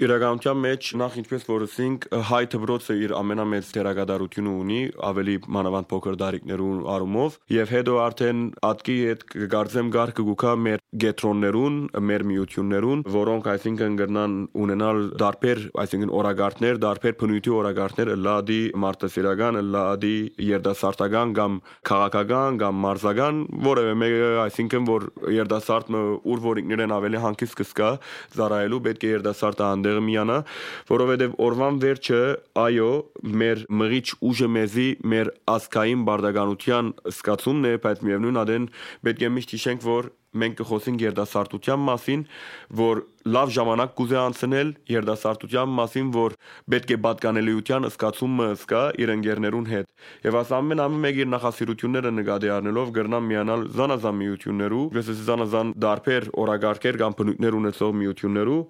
Իրականության 0.00 0.56
մեջ 0.64 0.86
նախ 0.96 1.16
ինչպես 1.20 1.42
որ 1.44 1.62
ասինք 1.66 2.04
հայ 2.30 2.38
դբրոցը 2.54 2.94
իր 3.04 3.12
ամենամեծ 3.18 3.72
դերակատարությունը 3.76 4.52
ունի 4.60 4.78
ավելի 5.10 5.34
մանավանդ 5.56 5.88
փոքր 5.90 6.14
դարիքներուն 6.22 6.78
առումով 6.94 7.36
եւ 7.52 7.74
հետո 7.74 7.96
արդեն 8.04 8.40
ատկի 8.70 8.96
հետ 9.10 9.24
կգարձեմ 9.34 9.90
գարկը 9.96 10.24
գուքա 10.30 10.54
մեր 10.66 10.84
գետրոններուն 11.04 11.76
մեր 12.10 12.24
միություններուն 12.30 13.02
որոնք 13.14 13.50
այսինքն 13.50 13.98
գրնան 14.00 14.38
ունենալ 14.64 15.02
դարբեր 15.20 15.60
այսինքն 15.84 16.14
օրագարտներ 16.20 16.80
դարբեր 16.86 17.14
բնույթի 17.20 17.54
օրագարտներ 17.60 18.12
լադի 18.24 18.58
մարտասիրական 18.86 19.60
լադի 19.76 20.16
երդասարտական 20.48 21.36
կամ 21.40 21.60
քաղաքական 21.90 22.58
կամ 22.64 22.82
մարզական 22.88 23.44
որևէ 23.68 23.94
մեկը 24.00 24.32
այսինքն 24.48 24.90
որ 24.90 25.06
երդասարտը 25.36 26.02
ուր 26.32 26.44
որ 26.48 26.62
ինքներեն 26.64 26.96
ավելի 26.96 27.22
հանկիստ 27.28 27.60
կսկա 27.60 27.92
զարայելու 28.40 28.82
պետք 28.88 29.06
է 29.06 29.14
երդասարտը 29.14 29.68
տեղը 29.90 30.04
միանա, 30.06 30.38
որովհետև 30.90 31.36
օրվան 31.50 31.82
վերջը, 31.84 32.22
այո, 32.64 32.92
մեր 33.42 33.66
մղիչ 33.80 34.06
ուժը 34.30 34.48
մեզի 34.56 34.88
մեր 35.10 35.34
ասկային 35.58 36.06
բարդականության 36.08 36.94
սկացումն 37.10 37.68
է, 37.70 37.74
բայց 37.84 38.06
միևնույն 38.06 38.40
adեն 38.46 38.70
պետք 39.06 39.26
է 39.26 39.32
միշտ 39.36 39.54
հիշենք, 39.58 39.86
որ 39.90 40.10
մենք 40.30 40.60
կխոսենք 40.60 41.04
երդասարտության 41.08 41.80
մասին, 41.88 42.20
որ 42.78 43.00
լավ 43.28 43.50
ժամանակ 43.52 43.90
կուզե 43.98 44.16
անցնել 44.20 44.68
երդասարտության 44.88 45.72
մասին, 45.76 46.10
որ 46.14 46.34
պետք 46.72 46.92
է 46.94 46.96
պատկանելիության 47.04 47.86
զգացումը 47.90 48.46
զգա 48.60 48.82
իր 49.04 49.12
ընկերներուն 49.14 49.66
հետ։ 49.70 49.88
Եվ 50.24 50.38
աս 50.40 50.52
ամեն 50.56 50.80
ամեն 50.84 51.02
մեկ 51.04 51.20
իր 51.20 51.28
նախասիրությունները 51.34 52.12
նկատի 52.16 52.50
առնելով 52.56 52.92
գրնան 52.96 53.26
միանալ 53.30 53.64
զանազան 53.76 54.16
միություններու, 54.20 54.84
գսես 54.96 55.20
զանազան 55.28 55.72
դարբեր 55.84 56.28
օրագարկեր 56.40 56.98
կամ 57.00 57.16
բնույթներ 57.20 57.58
ունեցող 57.60 57.92
միություններու, 58.00 58.60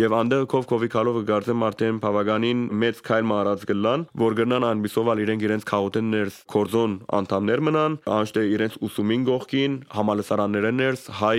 եւ 0.00 0.16
անդեղ 0.20 0.44
կով 0.50 0.66
կովիկալով 0.70 1.20
գարձեմ 1.30 1.64
արդեն 1.70 2.00
բավականին 2.02 2.60
մեծ 2.82 3.02
քայլ 3.06 3.30
մարած 3.30 3.64
գլան, 3.70 4.06
որ 4.20 4.36
գրնան 4.40 4.66
անբիսովալ 4.70 5.22
իրենք 5.24 5.46
իրենց 5.46 5.68
քաուտեններ 5.70 6.34
կորզոն 6.50 6.98
անդամներ 7.20 7.64
մնան, 7.70 7.96
անշտե 8.18 8.44
իրենց 8.50 8.78
ուսումին 8.90 9.26
գողքին, 9.30 9.78
համալսարաններներս 10.00 11.06
հայ 11.20 11.38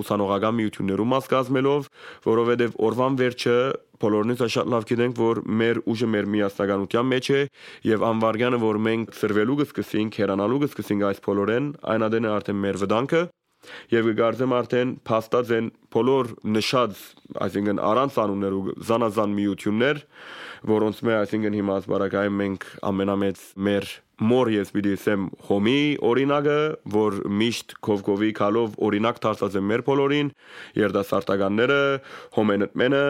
ուսանողական 0.00 0.56
միություններում 0.56 1.12
մաս 1.16 1.30
կազմելով 1.36 1.90
որովհետև 2.26 2.76
օրվան 2.86 3.18
վերջը 3.20 3.56
բոլորնից 4.02 4.42
շատ 4.52 4.70
լավ 4.72 4.86
գիտենք, 4.90 5.16
որ 5.20 5.40
մեր 5.60 5.80
ուժը 5.88 6.08
մեր 6.12 6.26
միասնականության 6.34 7.08
մեջ 7.12 7.30
է 7.32 7.40
եւ 7.88 8.04
անվարգյանը, 8.10 8.60
որ 8.60 8.78
մենք 8.86 9.16
ծրվելու 9.16 9.58
կսկսենք, 9.62 10.18
հերանալու 10.20 10.60
կսկսենք 10.66 11.06
այս 11.10 11.22
բոլորեն, 11.26 11.70
այն 11.96 12.06
ադենը 12.06 12.32
արդեն 12.36 12.60
մեր 12.66 12.80
վտանգը 12.84 13.22
եւ 13.90 14.08
կգարձեմ 14.12 14.52
արդեն 14.56 14.90
փաստած 15.08 15.52
են 15.56 15.70
բոլոր 15.96 16.32
նշած, 16.56 17.00
այսինքն 17.46 17.80
առանց 17.90 18.18
անուններ 18.22 18.56
ու 18.56 18.74
զանազան 18.90 19.36
միություններ, 19.40 20.02
որոնց 20.70 21.00
մեջ 21.08 21.16
այսինքն 21.22 21.56
հիմա 21.60 21.78
ասպարակայում 21.80 22.40
մենք 22.42 22.68
ամենամեծ 22.90 23.42
մեր 23.66 23.88
մոր 24.16 24.48
ես 24.48 24.70
պիտի 24.72 24.92
ասեմ 24.96 25.24
հոմի 25.44 25.80
օրինակը, 26.08 26.60
որ 26.94 27.16
միշտ 27.36 27.74
կովկովի 27.84 28.30
կալով 28.38 28.78
օրինակ 28.86 29.18
դարձած 29.26 29.58
է 29.60 29.62
մեր 29.70 29.82
բոլորին, 29.88 30.30
երդասարտականները, 30.80 31.80
հոմենտմենը 32.36 33.02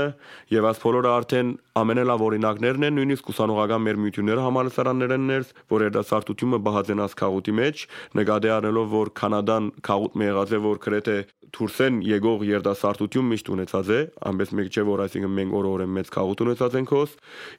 եւ 0.57 0.69
աս 0.73 0.83
բոլորը 0.83 1.13
արդեն 1.13 1.53
ամենալավ 1.77 2.27
օրինակներն 2.27 2.89
են, 2.89 2.99
նույնիսկ 2.99 3.31
ուսանողական 3.37 3.87
մեր 3.87 4.03
միությունները 4.03 4.45
համալսարաններն 4.47 5.33
են, 5.37 5.49
որ 5.71 5.87
երդասարտությունը 5.87 6.61
բահածենաս 6.67 7.17
քաղուտի 7.23 7.57
մեջ, 7.61 7.87
նկատի 8.19 8.53
առնելով 8.57 8.93
որ 8.97 9.15
կանադան 9.23 9.73
քաղուտ 9.87 10.17
մի 10.17 10.31
եղած 10.33 10.57
է, 10.57 10.63
որ 10.67 10.83
գրեթե 10.87 11.19
Թուրսեն 11.55 12.01
եկող 12.03 12.43
երդասարտություն 12.47 13.29
միշտ 13.31 13.51
ունեցած 13.55 13.91
է, 13.95 13.99
ամենից 14.29 14.51
մեկ 14.59 14.71
չէ 14.73 14.83
որ 14.89 15.03
այսինքն 15.05 15.35
մենք 15.37 15.55
օր-օրը 15.57 15.87
մեծ 15.95 16.11
քաղուտ 16.17 16.43
ունեցած 16.47 16.77
ենք 16.81 16.93
հոս, 16.97 17.13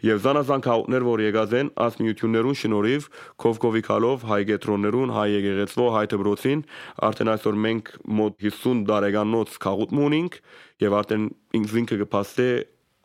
եւ 0.08 0.20
զանազան 0.26 0.66
քաղուտներ 0.68 1.06
որ 1.08 1.24
եկած 1.24 1.56
են, 1.62 1.72
աս 1.88 1.98
միություններուն 2.04 2.60
շնորհիվ 2.62 3.08
Կովկովի 3.38 3.82
քալով 3.86 4.24
հայ 4.26 4.40
գետրոններուն, 4.50 5.12
հայ 5.14 5.28
եկեղեցվո, 5.30 5.86
հայ 5.94 6.06
դբրոցին, 6.14 6.64
արդեն 7.08 7.32
այսօր 7.34 7.60
մենք 7.68 7.92
մոտ 8.18 8.38
50 8.48 8.84
տարեկանոց 8.90 9.58
քաղուտ 9.68 9.94
ունենք 10.08 10.38
եւ 10.82 10.96
արդեն 10.98 11.28
ինքնինքը 11.62 12.00
կփաստե 12.02 12.48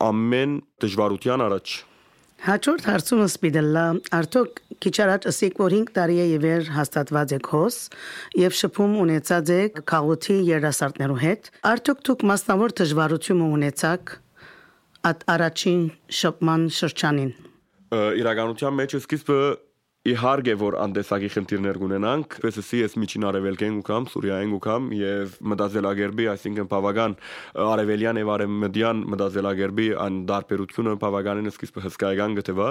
ամեն 0.09 0.61
դժվարության 0.83 1.45
առաջ 1.47 1.75
Հաջորդ 2.43 2.87
հարցումը 2.89 3.27
սպիդելլա 3.31 3.83
արդյոք 4.19 4.57
քիչ 4.83 4.93
առաջ 5.05 5.27
ասիկ 5.31 5.61
որ 5.63 5.75
5 5.77 5.93
տարի 5.99 6.17
է 6.19 6.25
եւեր 6.33 6.71
հաստատված 6.75 7.35
եք 7.37 7.51
հոս 7.53 7.77
եւ 8.41 8.57
շփում 8.59 8.97
ունեցած 9.05 9.53
եք 9.57 9.79
քաղուտի 9.93 10.39
երասարտներու 10.49 11.21
հետ 11.23 11.51
արդյոք 11.71 12.03
դուք 12.09 12.25
մասնավոր 12.33 12.75
դժվարություն 12.83 13.45
ունեցաք 13.47 14.15
at 15.13 15.23
առաջին 15.37 15.85
շփման 16.19 16.67
շրջանին 16.81 17.31
իրականության 18.23 18.77
մեջ 18.81 18.97
սկիզբը 19.03 19.39
Իհարկե 20.03 20.55
որ 20.59 20.75
անդեսակի 20.83 21.29
խնդիրներ 21.31 21.77
կունենանք, 21.79 22.37
պես 22.43 22.57
ես 22.75 22.97
միջին 22.99 23.27
արևելքեն 23.29 23.75
ու 23.79 23.83
կամ 23.87 24.07
Սուրիայեն 24.11 24.55
ու 24.57 24.61
կամ 24.65 24.87
եւ 24.99 25.35
մտածելագերբի, 25.53 26.25
այսինքն 26.33 26.71
բավական 26.73 27.13
արևելյան 27.71 28.19
եւ 28.19 28.33
արևմտյան 28.35 29.03
մտածելագերբի 29.13 29.87
ան 30.03 30.17
դարբերությունը 30.33 30.95
բավականին 31.05 31.51
սկիզբը 31.53 31.85
հսկայական 31.87 32.35
գտվա, 32.41 32.71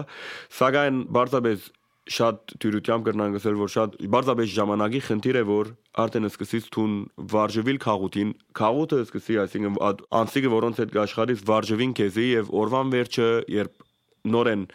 սակայն 0.60 1.00
բարձաբես 1.16 1.70
շատ 2.12 2.54
դյուրությամբ 2.66 3.08
կրնան 3.08 3.36
գսել 3.38 3.58
որ 3.62 3.72
շատ 3.72 3.96
բարձաբես 4.12 4.52
ժամանակի 4.52 5.02
խնդիր 5.08 5.38
է 5.38 5.44
որ 5.48 5.68
արդեն 6.04 6.28
սկսից 6.32 6.68
թուն 6.76 6.96
վարժվիլ 7.32 7.80
քաղուտին 7.86 8.32
քաղուտը 8.58 9.00
սկսի 9.06 9.38
այսինքն 9.46 9.78
անցիկը 10.20 10.52
որոնց 10.56 10.82
հետ 10.82 10.98
աշխատից 11.06 11.46
վարժվին 11.52 11.94
քեզի 12.02 12.26
եւ 12.32 12.52
օրվան 12.64 12.92
վերջը 12.96 13.30
երբ 13.62 13.86
նորեն 14.34 14.66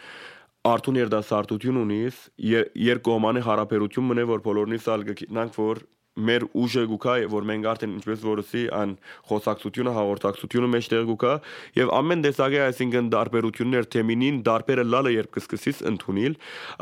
արթուն 0.67 0.97
երդասարտություն 1.03 1.77
ունիս 1.83 2.23
երկկողմանի 2.87 3.43
հարաբերություն 3.47 4.09
մնե 4.11 4.25
որ 4.31 4.43
բոլորնից 4.47 4.89
ալ 4.93 5.05
գտնանք 5.11 5.59
որ 5.61 5.81
մեր 6.17 6.45
ուժը 6.57 6.83
գուկա 6.91 7.15
որ 7.31 7.47
մենք 7.51 7.67
արդեն 7.71 7.95
ինչպես 7.97 8.23
որսի 8.25 8.61
ան 8.73 8.93
խոսակցությունը 9.29 9.93
հաղորդակցությունը 9.97 10.69
մեջտեղ 10.73 11.03
գուկա 11.11 11.33
եւ 11.77 11.91
ամեն 11.97 12.23
տեսակի 12.25 12.61
այսինքն 12.67 13.11
դարբերություններ 13.13 13.89
թեմինին 13.95 14.39
դարբերը 14.47 14.87
լալը 14.93 15.13
երբ 15.17 15.33
կսկսից 15.37 15.83
ընդունիլ 15.91 16.39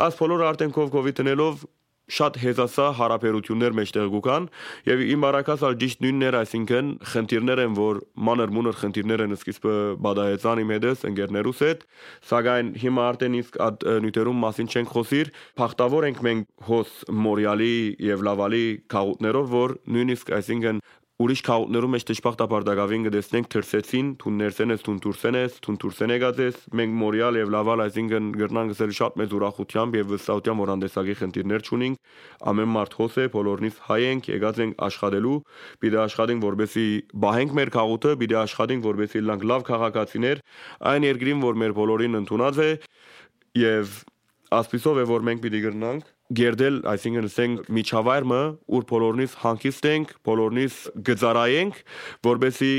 աս 0.08 0.20
բոլորը 0.22 0.48
արդեն 0.52 0.76
կով 0.80 0.94
կովի 0.96 1.16
տնելով 1.20 1.66
շատ 2.06 2.38
հեզասա 2.42 2.86
հարաբերություններ 3.00 3.76
մեջտեղ 3.80 4.10
գուքան 4.14 4.48
եւ 4.90 5.04
իմ 5.16 5.26
արակասալ 5.30 5.78
ճիշտ 5.82 6.04
նույնն 6.06 6.26
էր 6.28 6.38
այսինքն 6.40 6.92
խնդիրներ 7.12 7.62
են 7.66 7.78
որ 7.80 8.02
մանր 8.30 8.54
մունր 8.58 8.78
խնդիրներ 8.82 9.24
են 9.26 9.36
սկիզբը 9.36 9.76
բադայեցան 10.06 10.62
իմ 10.66 10.74
հետս 10.76 11.06
ընկերներուս 11.10 11.64
հետ 11.66 11.86
սակայն 12.30 12.70
հիմա 12.86 13.08
արդեն 13.16 13.40
իսկ 13.42 13.60
այդ 13.66 13.88
նյութերում 14.06 14.44
մասին 14.46 14.70
չենք 14.76 14.94
խոսիր 14.96 15.34
փախտավոր 15.62 16.10
ենք 16.12 16.22
մենք 16.30 16.70
հոս 16.70 16.94
մորիալի 17.26 17.74
եւ 18.12 18.28
լավալի 18.30 18.66
քաղուտներով 18.96 19.52
որ 19.56 19.76
նույնիսկ 19.96 20.36
այսինքն 20.40 20.86
ուրիշ 21.16 21.42
քաղուտներում 21.48 21.94
մեջ 21.96 22.04
դժբախտաբար 22.10 22.64
դակավին 22.68 23.04
գտեսնենք 23.06 23.46
թրսեցին, 23.54 24.08
թուն 24.20 24.40
ներսեն 24.42 24.74
ես, 24.74 24.82
թուն 24.84 24.98
տուրսեն 25.06 25.36
ես, 25.40 25.54
թուն 25.64 25.78
տուրսեն 25.80 26.12
եկած 26.12 26.40
ես, 26.44 26.58
մենք 26.76 26.98
մորիալ 27.00 27.38
եւ 27.40 27.54
լավալ 27.56 27.84
այսինքն 27.86 28.26
գրնան 28.36 28.72
գսել 28.74 28.92
շատ 28.98 29.16
մեծ 29.22 29.36
ուրախությամբ 29.38 29.96
եւ 29.96 30.10
վստահությամբ 30.12 30.64
որ 30.66 30.72
անդեսագի 30.76 31.16
խնդիրներ 31.22 31.64
չունենք, 31.72 32.12
ամեն 32.52 32.72
մարդ 32.76 32.98
հոս 33.00 33.16
է, 33.16 33.28
բոլորնից 33.32 33.80
հայ 33.88 34.00
ենք, 34.12 34.28
եկած 34.36 34.60
ենք 34.66 34.84
աշխատելու, 34.92 35.38
պիտի 35.86 36.00
աշխատենք 36.04 36.46
որբեսի 36.52 36.88
բահենք 37.24 37.56
մեր 37.56 37.72
քաղուտը, 37.80 38.12
պիտի 38.26 38.38
աշխատենք 38.44 38.90
որբեսի 38.92 39.24
լանք 39.32 39.48
լավ 39.56 39.66
քաղաքացիներ, 39.72 40.44
այն 40.92 41.08
երկրին 41.16 41.48
որ 41.48 41.64
մեր 41.64 41.80
բոլորին 41.80 42.20
ընդունած 42.26 42.60
է 42.60 42.70
եւ 43.56 43.96
ասպիսով 44.60 45.00
է 45.00 45.08
որ 45.16 45.26
մենք 45.32 45.48
պիտի 45.48 45.64
գրնանք 45.70 46.15
գերդել, 46.34 46.78
այսինքն 46.90 47.28
ասենք 47.30 47.68
միջավայրը, 47.78 48.40
ուր 48.76 48.86
բոլորնից 48.90 49.36
հանգիստ 49.44 49.88
ենք, 49.92 50.14
բոլորնից 50.26 50.80
գծարայենք, 51.10 51.78
որբեսի 52.26 52.74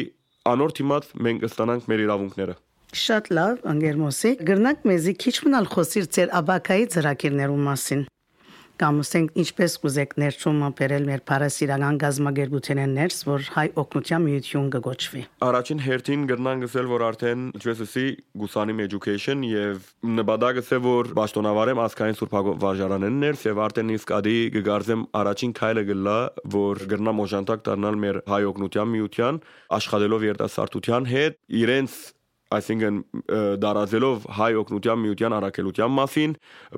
անոր 0.50 0.74
թիմած 0.80 1.08
մենք 1.26 1.46
ստանանք 1.50 1.88
մեր 1.92 2.04
իրավունքները։ 2.06 2.58
Շատ 2.96 3.30
լավ, 3.36 3.54
անգերմոսի։ 3.76 4.34
Գրնակ 4.50 4.84
մեզի 4.90 5.16
քիչ 5.22 5.36
մնալ 5.46 5.70
խոսիր 5.76 6.10
ծեր 6.16 6.36
աբակայի 6.40 6.90
ծրակիրներու 6.96 7.62
մասին 7.66 8.06
կամ 8.80 9.00
ասենք 9.04 9.38
ինչպես 9.42 9.76
կուզեք 9.82 10.14
ներշում 10.20 10.58
ապերել 10.66 11.06
մեր 11.10 11.22
parasiragan 11.30 12.00
գազագերբութենեն 12.02 12.96
ներս, 12.96 13.18
որ 13.28 13.46
հայ 13.56 13.66
օկնության 13.82 14.24
միություն 14.26 14.68
կգոչվի։ 14.74 15.22
Առաջին 15.46 15.82
հերթին 15.86 16.26
գրնան 16.30 16.64
գսել, 16.66 16.90
որ 16.92 17.04
արդեն 17.06 17.46
ինչպես 17.56 17.82
ասի 17.86 18.06
գուսանիմ 18.42 18.82
education 18.86 19.46
եւ 19.46 19.90
նպատակը 20.16 20.64
է 20.66 20.80
որ 20.86 21.12
ճշտոնավարեմ 21.36 21.80
ասկային 21.86 22.16
սուրբագով 22.16 22.60
վարժարանեն 22.62 23.16
ներս 23.22 23.46
եւ 23.46 23.62
արդեն 23.66 23.94
իսկ 23.96 24.12
ադի 24.16 24.36
կգարձեմ 24.56 25.02
առաջին 25.20 25.54
քայլը 25.60 25.84
գլա, 25.90 26.18
որ 26.56 26.84
գրնամ 26.92 27.22
օժանդակ 27.26 27.64
դառնալ 27.66 27.98
մեր 28.06 28.20
հայ 28.30 28.42
օկնության 28.52 28.92
միության 28.96 29.40
աշխատելով 29.76 30.26
երիտասարդության 30.30 31.10
հետ 31.12 31.40
իրենց 31.60 31.98
այսինքն 32.54 32.98
դարաձելով 33.58 34.26
հայ 34.36 34.50
օկնության 34.60 35.00
միության 35.02 35.34
առաքելության 35.36 35.92
մասին, 35.96 36.34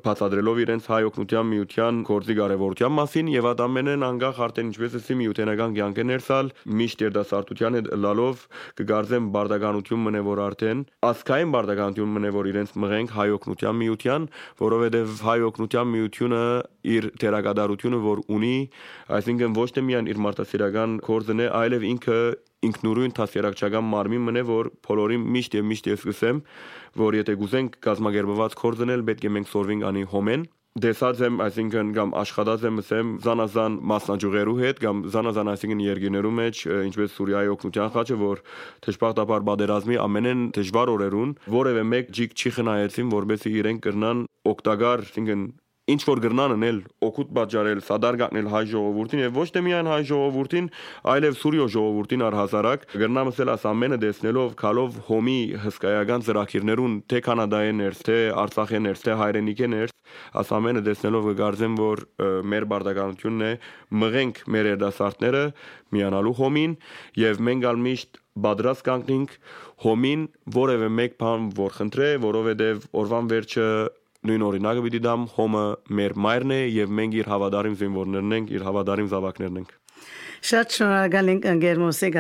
բացատրելով 0.06 0.60
իրենց 0.64 0.86
հայ 0.88 1.00
օկնության 1.08 1.48
միության 1.52 1.98
կորձի 2.08 2.36
կարևորության 2.38 2.94
մասին 2.98 3.28
եւ 3.34 3.48
այդ 3.50 3.60
ամենն 3.66 4.06
անգախ 4.08 4.40
արդեն 4.48 4.70
ինչպես 4.72 4.96
էսի 4.98 5.16
միութենական 5.20 5.76
կյանք 5.76 6.00
է 6.00 6.06
ներսալ, 6.08 6.50
միշտ 6.78 7.04
երդասարտության 7.04 7.78
հետ 7.78 7.90
լալով 8.08 8.46
կգարձեմ 8.80 9.28
բարդականություն 9.36 10.02
մնե 10.08 10.24
որ 10.28 10.42
արդեն 10.48 10.82
ասկային 11.08 11.52
բարդականություն 11.52 12.12
մնե 12.16 12.32
որ 12.38 12.50
իրենց 12.54 12.74
մղենք 12.88 13.14
հայ 13.18 13.28
օկնության 13.36 13.78
միության, 13.84 14.28
որովհետեւ 14.64 15.22
հայ 15.28 15.38
օկնության 15.52 15.92
միությունը 15.92 16.42
իր 16.88 17.12
թերագադարությունը 17.20 18.02
որ 18.08 18.24
ունի, 18.38 18.56
այսինքն 19.18 19.56
ոչ 19.58 19.68
թե 19.76 19.84
միայն 19.88 20.12
իր 20.12 20.20
մարդասիրական 20.24 21.00
կորձն 21.04 21.44
է, 21.44 21.48
այլև 21.58 21.88
ինքը 21.92 22.20
ինքնուրույն 22.66 23.14
դասերակցական 23.18 23.88
մարմին 23.92 24.24
մնե, 24.28 24.44
որ 24.48 24.70
բոլորին 24.88 25.26
միշտ 25.38 25.58
եւ 25.58 25.66
միշտ 25.72 25.90
ես 25.92 26.06
գսեմ, 26.08 26.44
որ 26.98 27.18
եթե 27.22 27.36
գուզենք 27.42 27.76
գազམ་ագերբված 27.86 28.56
կոր 28.58 28.78
դնել, 28.82 29.04
պետք 29.08 29.26
է 29.28 29.34
մենք 29.38 29.52
սորվենք 29.52 29.86
անի 29.92 30.06
հոմեն 30.14 30.46
դեսած 30.78 31.20
եմ, 31.26 31.38
այսինքն 31.42 31.88
կամ 31.96 32.10
աշխատած 32.20 32.64
եմ 32.68 32.76
ասեմ 32.82 33.12
զանազան 33.24 33.76
մասնաճյուղերու 33.90 34.56
հետ 34.58 34.82
կամ 34.84 35.00
զանազան 35.14 35.50
այսինքն 35.52 35.80
երկիներու 35.84 36.32
մեջ, 36.38 36.60
ինչպես 36.88 37.14
Սուրիայի 37.18 37.52
օկնության 37.54 37.92
խաչը, 37.96 38.18
որ 38.22 38.42
դժբախտաբար 38.86 39.46
բادرազմի 39.48 39.98
ամենեն 40.04 40.44
դժվար 40.58 40.92
օրերուն 40.94 41.32
որևէ 41.56 41.84
մեկ 41.94 42.12
ջիկ 42.18 42.36
չի 42.38 42.52
խնայեցին, 42.58 43.10
որովհետեւ 43.16 43.58
իրենք 43.58 43.82
կրնան 43.88 44.22
օկտագար, 44.52 45.04
այսինքն 45.08 45.42
ինչ 45.88 46.00
որ 46.04 46.20
գրնան 46.24 46.54
անել, 46.58 46.78
օգուտ 47.08 47.30
բաճարել, 47.38 47.80
սադարգ 47.86 48.24
անել 48.28 48.48
հայ 48.52 48.62
ժողովուրդին 48.72 49.22
եւ 49.24 49.38
ոչ 49.38 49.46
թե 49.54 49.62
միայն 49.64 49.88
հայ 49.88 50.00
ժողովուրդին, 50.10 50.66
այլև 51.14 51.38
Սուրիո 51.38 51.66
ժողովուրդին 51.74 52.24
առհասարակ 52.28 52.84
գրնամսել 53.02 53.52
աս 53.54 53.64
ամենը 53.72 53.98
դեսնելով, 54.04 54.50
քալով 54.60 54.98
հոմի 55.08 55.38
հսկայական 55.64 56.26
ծրակիրներուն 56.28 56.98
թե 57.08 57.22
կանադայեներս, 57.28 58.02
թե 58.08 58.18
արցախեներս, 58.44 59.04
թե 59.08 59.18
հայրենիքեներս, 59.22 59.96
աս 60.38 60.52
ամենը 60.58 60.84
դեսնելով 60.88 61.28
կգարձեմ, 61.32 61.74
որ 61.78 62.04
մեր 62.52 62.68
բարդականությունն 62.72 63.44
է 63.48 63.52
մղենք 64.02 64.40
մեր 64.54 64.70
երդասարտները 64.74 65.44
միանալու 65.94 66.34
հոմին 66.38 66.74
եւ 67.18 67.42
մենք 67.48 67.68
ալ 67.68 67.80
միշտ 67.88 68.20
բادرած 68.38 68.82
կանգնենք 68.86 69.32
հոմին 69.84 70.24
որևէ 70.54 70.88
մեկ 70.98 71.16
բան 71.22 71.48
որ 71.58 71.74
խնդրե, 71.78 72.08
որովհետև 72.24 72.84
օրվան 73.02 73.30
վերջը 73.32 73.66
նույն 74.26 74.44
օրինակը 74.48 74.82
պիտի 74.84 75.00
դամ 75.04 75.26
հոմը 75.36 75.64
մեր 75.98 76.14
մայրն 76.24 76.54
է 76.54 76.62
եւ 76.74 76.94
մենք 76.98 77.18
իր 77.18 77.28
հավատարիմ 77.32 77.76
զինվորներն 77.82 78.34
ենք 78.38 78.50
իր 78.58 78.64
հավատարիմ 78.68 79.10
զավակներն 79.12 79.60
ենք 79.62 79.76
Շատ 80.48 80.74
շնորհակալ 80.76 81.30
ենք 81.32 81.46
ընկեր 81.52 81.78
Մոսեկ 81.82 82.18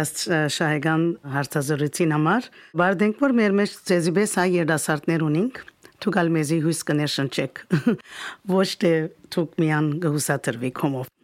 Շահեգան 0.54 1.02
հարցազրույցին 1.34 2.14
համար։ 2.16 2.48
Բարդենք 2.80 3.20
որ 3.22 3.34
մեր 3.38 3.54
մեջ 3.60 3.76
ծեզիբես 3.90 4.32
հայ 4.40 4.46
երդասարտներ 4.56 5.24
ունենք, 5.28 5.60
թուկալ 6.02 6.32
մեզի 6.34 6.58
հույս 6.66 6.82
կներշնչեք։ 6.90 7.62
Ոչ 8.58 8.68
թե 8.82 8.92
թուկ 9.34 9.54
միան 9.62 9.92
գհուսատրվի 10.02 10.72
կոմով։ 10.82 11.14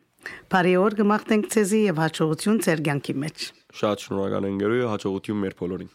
Բարի 0.54 0.78
օր 0.84 0.98
գմախտենք 1.02 1.50
ցեզի 1.54 1.82
եւ 1.90 2.00
հաջողություն 2.04 2.62
ձեր 2.68 2.86
կյանքի 2.88 3.18
մեջ։ 3.24 3.50
Շատ 3.82 4.06
շնորհակալ 4.06 4.48
ընկերուի, 4.54 4.88
հաջողություն 4.94 5.44
մեր 5.44 5.60
բոլորին։ 5.60 5.92